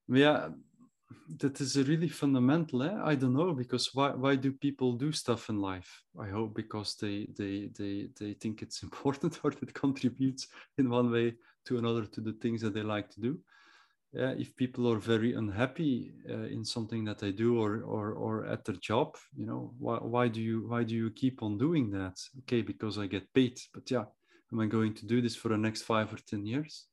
yeah, 0.08 0.48
that 1.38 1.60
is 1.60 1.76
really 1.76 2.08
fundamental. 2.08 2.82
Eh? 2.82 2.98
I 3.04 3.14
don't 3.14 3.34
know 3.34 3.52
because 3.52 3.94
why 3.94 4.10
why 4.10 4.36
do 4.36 4.52
people 4.52 4.92
do 4.92 5.12
stuff 5.12 5.48
in 5.48 5.60
life? 5.60 6.02
I 6.18 6.28
hope 6.28 6.54
because 6.54 6.96
they 6.96 7.28
they 7.36 7.70
they 7.78 8.08
they 8.18 8.34
think 8.34 8.62
it's 8.62 8.82
important 8.86 9.40
or 9.42 9.50
it 9.50 9.74
contributes 9.74 10.48
in 10.78 10.90
one 10.90 11.10
way 11.10 11.34
to 11.66 11.78
another 11.78 12.06
to 12.06 12.20
the 12.20 12.34
things 12.34 12.60
that 12.62 12.74
they 12.74 12.82
like 12.82 13.10
to 13.10 13.20
do 13.20 13.38
yeah, 14.12 14.32
if 14.38 14.54
people 14.56 14.90
are 14.90 14.98
very 14.98 15.34
unhappy 15.34 16.12
uh, 16.30 16.44
in 16.44 16.64
something 16.64 17.04
that 17.04 17.18
they 17.18 17.32
do 17.32 17.58
or, 17.58 17.82
or 17.82 18.12
or 18.12 18.46
at 18.46 18.64
their 18.64 18.76
job 18.76 19.16
you 19.36 19.46
know 19.46 19.74
why, 19.78 19.96
why 19.98 20.28
do 20.28 20.40
you 20.40 20.66
why 20.68 20.82
do 20.84 20.94
you 20.94 21.10
keep 21.10 21.42
on 21.42 21.58
doing 21.58 21.90
that? 21.90 22.18
Okay 22.40 22.62
because 22.62 22.98
i 22.98 23.06
get 23.06 23.32
paid. 23.34 23.58
But 23.74 23.90
yeah 23.90 24.04
am 24.52 24.60
i 24.60 24.66
going 24.66 24.94
to 24.94 25.06
do 25.06 25.20
this 25.20 25.36
for 25.36 25.48
the 25.48 25.58
next 25.58 25.82
five 25.82 26.12
or 26.12 26.18
ten 26.28 26.46
years? 26.46 26.86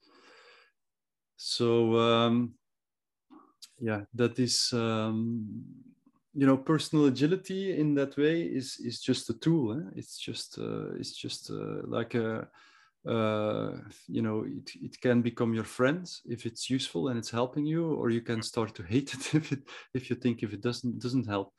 So 1.37 1.97
um, 1.97 2.55
yeah 3.79 4.01
that 4.13 4.39
is 4.39 4.69
um, 4.73 5.45
you 6.33 6.47
know 6.47 6.57
personal 6.57 7.05
agility 7.05 7.77
in 7.77 7.93
that 7.95 8.17
way 8.17 8.41
is 8.41 8.77
is 8.79 8.99
just 9.01 9.29
a 9.29 9.33
tool 9.33 9.73
eh? 9.73 9.89
it's 9.95 10.17
just 10.17 10.57
uh, 10.57 10.93
it's 10.95 11.15
just 11.15 11.51
uh, 11.51 11.81
like 11.85 12.15
a 12.15 12.47
uh, 13.07 13.71
you 14.07 14.21
know 14.21 14.45
it, 14.45 14.71
it 14.81 15.01
can 15.01 15.21
become 15.21 15.53
your 15.53 15.63
friend 15.65 16.09
if 16.25 16.45
it's 16.45 16.69
useful 16.69 17.09
and 17.09 17.17
it's 17.17 17.29
helping 17.31 17.65
you 17.65 17.93
or 17.93 18.09
you 18.09 18.21
can 18.21 18.41
start 18.41 18.73
to 18.75 18.83
hate 18.83 19.13
it 19.13 19.35
if 19.39 19.51
it 19.51 19.59
if 19.93 20.09
you 20.09 20.15
think 20.15 20.43
if 20.43 20.53
it 20.53 20.61
doesn't 20.61 20.99
doesn't 20.99 21.27
help. 21.27 21.53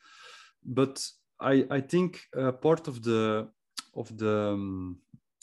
But 0.65 1.05
i 1.41 1.67
i 1.71 1.81
think 1.81 2.21
uh, 2.37 2.53
part 2.53 2.89
of 2.89 3.03
the 3.03 3.49
of 3.95 4.17
the 4.19 4.53
um, 4.53 4.99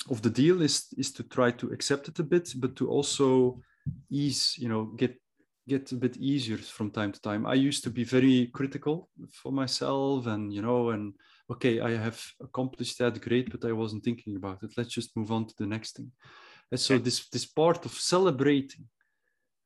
of 0.09 0.21
the 0.21 0.29
deal 0.29 0.61
is 0.61 0.87
is 0.97 1.11
to 1.11 1.23
try 1.23 1.51
to 1.51 1.67
accept 1.71 2.07
it 2.07 2.19
a 2.19 2.23
bit 2.23 2.53
but 2.55 2.75
to 2.75 2.89
also 2.89 3.61
ease 4.09 4.55
you 4.57 4.69
know 4.69 4.85
get 4.97 5.21
get 5.67 5.91
a 5.91 5.95
bit 5.95 6.17
easier 6.17 6.57
from 6.57 6.91
time 6.91 7.11
to 7.11 7.21
time. 7.21 7.45
I 7.45 7.53
used 7.53 7.83
to 7.83 7.89
be 7.89 8.03
very 8.03 8.47
critical 8.47 9.09
for 9.31 9.51
myself 9.51 10.27
and 10.27 10.53
you 10.53 10.61
know 10.61 10.89
and 10.89 11.13
okay, 11.51 11.79
I 11.79 11.91
have 11.91 12.21
accomplished 12.41 12.97
that, 12.99 13.21
great, 13.21 13.51
but 13.51 13.67
I 13.67 13.73
wasn't 13.73 14.03
thinking 14.03 14.35
about 14.35 14.63
it. 14.63 14.73
Let's 14.77 14.93
just 14.93 15.15
move 15.15 15.31
on 15.31 15.45
to 15.47 15.55
the 15.57 15.67
next 15.67 15.95
thing. 15.97 16.11
And 16.71 16.79
so 16.79 16.97
this 16.97 17.27
this 17.29 17.45
part 17.45 17.85
of 17.85 17.91
celebrating 17.93 18.85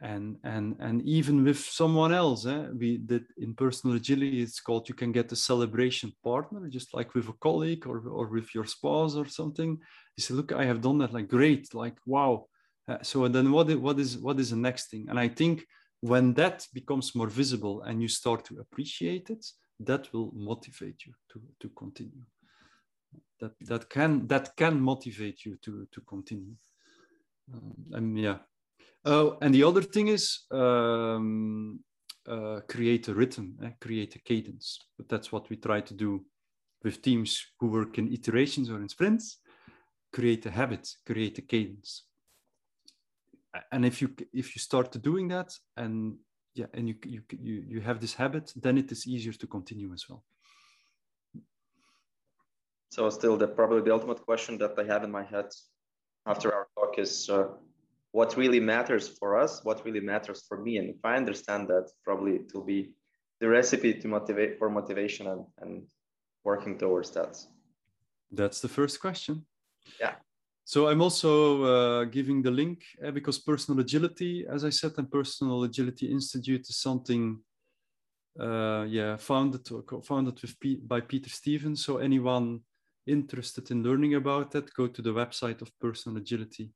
and 0.02 0.38
and 0.44 0.76
and 0.80 1.02
even 1.04 1.44
with 1.44 1.60
someone 1.60 2.14
else, 2.14 2.46
eh, 2.46 2.68
we 2.82 2.98
did 2.98 3.26
in 3.38 3.54
personal 3.54 3.96
agility, 3.96 4.42
it's 4.42 4.60
called 4.60 4.90
you 4.90 4.96
can 4.96 5.12
get 5.12 5.32
a 5.32 5.36
celebration 5.36 6.12
partner, 6.24 6.68
just 6.68 6.94
like 6.94 7.14
with 7.14 7.30
a 7.30 7.34
colleague 7.34 7.88
or 7.88 7.98
or 8.10 8.28
with 8.28 8.54
your 8.56 8.66
spouse 8.66 9.16
or 9.16 9.28
something. 9.28 9.78
You 10.18 10.22
say, 10.24 10.34
look, 10.34 10.52
I 10.52 10.66
have 10.66 10.82
done 10.82 10.98
that, 11.00 11.14
like 11.14 11.28
great, 11.28 11.74
like 11.74 11.98
wow. 12.06 12.48
Uh, 12.88 13.02
so 13.02 13.28
then 13.28 13.52
what 13.52 13.70
is, 13.70 13.78
what 13.78 14.00
is 14.00 14.18
what 14.18 14.40
is 14.40 14.50
the 14.50 14.58
next 14.68 14.90
thing? 14.90 15.06
And 15.10 15.20
I 15.20 15.30
think 15.30 15.66
when 16.02 16.34
that 16.34 16.68
becomes 16.74 17.16
more 17.16 17.30
visible 17.30 17.82
and 17.84 18.02
you 18.02 18.08
start 18.08 18.46
to 18.46 18.60
appreciate 18.60 19.30
it, 19.30 19.46
that 19.80 20.12
will 20.14 20.32
motivate 20.34 21.06
you 21.06 21.14
to, 21.32 21.42
to 21.60 21.70
continue. 21.70 22.24
That, 23.40 23.54
that 23.62 23.90
can 23.90 24.28
that 24.28 24.56
can 24.56 24.80
motivate 24.80 25.46
you 25.46 25.58
to, 25.58 25.88
to 25.92 26.02
continue. 26.02 26.56
Um, 27.54 27.76
and 27.92 28.20
yeah. 28.20 28.38
Oh, 29.04 29.38
and 29.42 29.54
the 29.54 29.64
other 29.64 29.82
thing 29.82 30.08
is 30.08 30.46
um, 30.52 31.80
uh, 32.28 32.62
create 32.68 33.08
a 33.08 33.14
rhythm, 33.14 33.58
eh? 33.64 33.72
create 33.80 34.16
a 34.16 34.20
cadence. 34.20 34.80
But 34.98 35.10
that's 35.10 35.32
what 35.32 35.50
we 35.50 35.58
try 35.58 35.82
to 35.82 35.94
do 35.94 36.26
with 36.84 37.02
teams 37.02 37.46
who 37.60 37.68
work 37.68 37.98
in 37.98 38.12
iterations 38.12 38.70
or 38.70 38.82
in 38.82 38.90
sprints. 38.90 39.40
Create 40.12 40.46
a 40.46 40.52
habit, 40.52 40.90
create 41.06 41.38
a 41.38 41.42
cadence. 41.42 42.04
And 43.72 43.86
if 43.86 44.02
you 44.02 44.10
if 44.34 44.56
you 44.56 44.60
start 44.60 45.02
doing 45.02 45.28
that 45.30 45.54
and 45.78 46.18
yeah, 46.56 46.68
and 46.74 46.88
you, 46.88 46.96
you, 47.06 47.22
you, 47.42 47.64
you 47.68 47.82
have 47.82 48.00
this 48.00 48.14
habit, 48.14 48.54
then 48.56 48.78
it 48.78 48.92
is 48.92 49.06
easier 49.06 49.34
to 49.34 49.46
continue 49.46 49.94
as 49.94 50.10
well. 50.10 50.24
So 52.92 53.10
still 53.10 53.36
the 53.36 53.48
probably 53.48 53.82
the 53.82 53.94
ultimate 53.94 54.22
question 54.22 54.58
that 54.60 54.80
I 54.80 54.86
have 54.86 55.04
in 55.04 55.12
my 55.12 55.24
head 55.24 55.48
after 56.26 56.54
our 56.54 56.68
talk 56.76 56.98
is 56.98 57.30
uh, 57.30 57.48
what 58.12 58.38
really 58.38 58.62
matters 58.62 59.10
for 59.20 59.38
us, 59.38 59.66
what 59.66 59.84
really 59.86 60.00
matters 60.00 60.46
for 60.48 60.62
me. 60.62 60.78
And 60.78 60.90
if 60.90 61.04
I 61.04 61.18
understand 61.18 61.68
that, 61.68 61.92
probably 62.06 62.36
it 62.36 62.54
will 62.54 62.64
be 62.64 62.94
the 63.42 63.50
recipe 63.50 63.94
to 63.94 64.08
motivate 64.08 64.58
for 64.58 64.70
motivation 64.70 65.28
and, 65.28 65.46
and 65.60 65.84
working 66.46 66.78
towards 66.78 67.12
that. 67.12 67.38
That's 68.32 68.62
the 68.62 68.70
first 68.70 69.02
question. 69.02 69.46
Yeah. 70.00 70.16
So 70.68 70.88
I'm 70.88 71.02
also 71.02 71.64
uh, 71.64 72.04
giving 72.06 72.42
the 72.42 72.50
link 72.50 72.84
uh, 73.06 73.12
because 73.12 73.38
personal 73.38 73.80
agility, 73.82 74.48
as 74.50 74.66
I 74.66 74.72
said, 74.72 74.94
and 74.98 75.10
personal 75.10 75.64
agility 75.64 76.12
institute 76.12 76.68
is 76.68 76.78
something, 76.78 77.40
uh, 78.40 78.84
yeah, 78.90 79.16
founded 79.16 79.70
founded 80.04 80.42
with 80.42 80.60
P 80.60 80.78
by 80.78 81.02
Peter 81.02 81.30
Stevens. 81.30 81.86
So 81.86 81.98
anyone 81.98 82.62
interested 83.06 83.70
in 83.70 83.84
learning 83.84 84.16
about 84.16 84.50
that, 84.52 84.74
go 84.74 84.88
to 84.88 85.02
the 85.04 85.14
website 85.14 85.62
of 85.62 85.80
Personal 85.80 86.18
Agility 86.18 86.72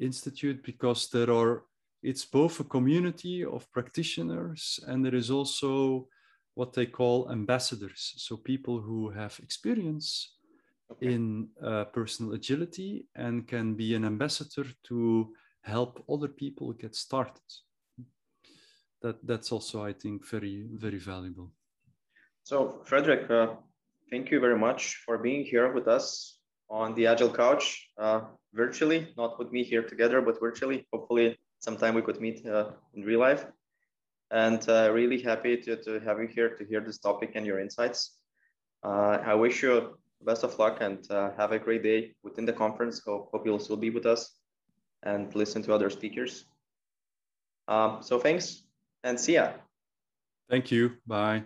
Institute 0.00 0.62
because 0.64 1.10
there 1.10 1.30
are. 1.30 1.64
It's 2.02 2.24
both 2.24 2.58
a 2.60 2.64
community 2.64 3.44
of 3.44 3.70
practitioners 3.70 4.80
and 4.86 5.04
there 5.04 5.14
is 5.14 5.30
also 5.30 6.08
what 6.54 6.72
they 6.72 6.86
call 6.86 7.30
ambassadors. 7.30 8.14
So 8.16 8.38
people 8.38 8.80
who 8.80 9.10
have 9.10 9.38
experience 9.42 10.38
okay. 10.90 11.12
in 11.12 11.48
uh, 11.62 11.84
personal 11.84 12.32
agility 12.32 13.06
and 13.14 13.46
can 13.46 13.74
be 13.74 13.94
an 13.94 14.04
ambassador 14.04 14.66
to 14.84 15.32
help 15.62 16.04
other 16.08 16.28
people 16.28 16.72
get 16.72 16.94
started. 16.94 17.42
That, 19.02 19.24
that's 19.26 19.52
also, 19.52 19.82
I 19.82 19.92
think, 19.92 20.26
very, 20.26 20.66
very 20.72 20.98
valuable. 20.98 21.52
So, 22.42 22.82
Frederick, 22.84 23.30
uh, 23.30 23.54
thank 24.10 24.30
you 24.30 24.40
very 24.40 24.58
much 24.58 24.96
for 25.06 25.18
being 25.18 25.44
here 25.44 25.72
with 25.72 25.88
us 25.88 26.38
on 26.68 26.94
the 26.94 27.06
Agile 27.06 27.32
Couch, 27.32 27.88
uh, 27.98 28.20
virtually, 28.52 29.08
not 29.16 29.38
with 29.38 29.52
me 29.52 29.62
here 29.62 29.82
together, 29.82 30.20
but 30.20 30.38
virtually. 30.40 30.86
Hopefully, 30.92 31.38
sometime 31.58 31.94
we 31.94 32.02
could 32.02 32.20
meet 32.20 32.46
uh, 32.46 32.70
in 32.94 33.02
real 33.02 33.20
life. 33.20 33.46
And 34.30 34.66
uh, 34.68 34.90
really 34.92 35.20
happy 35.20 35.56
to, 35.56 35.76
to 35.82 36.00
have 36.00 36.20
you 36.20 36.28
here 36.28 36.50
to 36.50 36.64
hear 36.64 36.80
this 36.80 36.98
topic 36.98 37.32
and 37.34 37.44
your 37.44 37.58
insights. 37.58 38.16
Uh, 38.84 39.18
I 39.24 39.34
wish 39.34 39.62
you 39.62 39.98
best 40.22 40.44
of 40.44 40.58
luck 40.58 40.78
and 40.80 41.10
uh, 41.10 41.30
have 41.36 41.52
a 41.52 41.58
great 41.58 41.82
day 41.82 42.14
within 42.22 42.44
the 42.44 42.52
conference. 42.52 43.00
Hope, 43.04 43.30
hope 43.32 43.46
you'll 43.46 43.58
still 43.58 43.76
be 43.76 43.90
with 43.90 44.06
us 44.06 44.36
and 45.02 45.34
listen 45.34 45.62
to 45.62 45.74
other 45.74 45.90
speakers. 45.90 46.44
Um, 47.68 47.98
so 48.02 48.18
thanks 48.18 48.64
and 49.04 49.18
see 49.18 49.34
ya. 49.34 49.52
Thank 50.48 50.70
you. 50.70 50.96
Bye. 51.06 51.44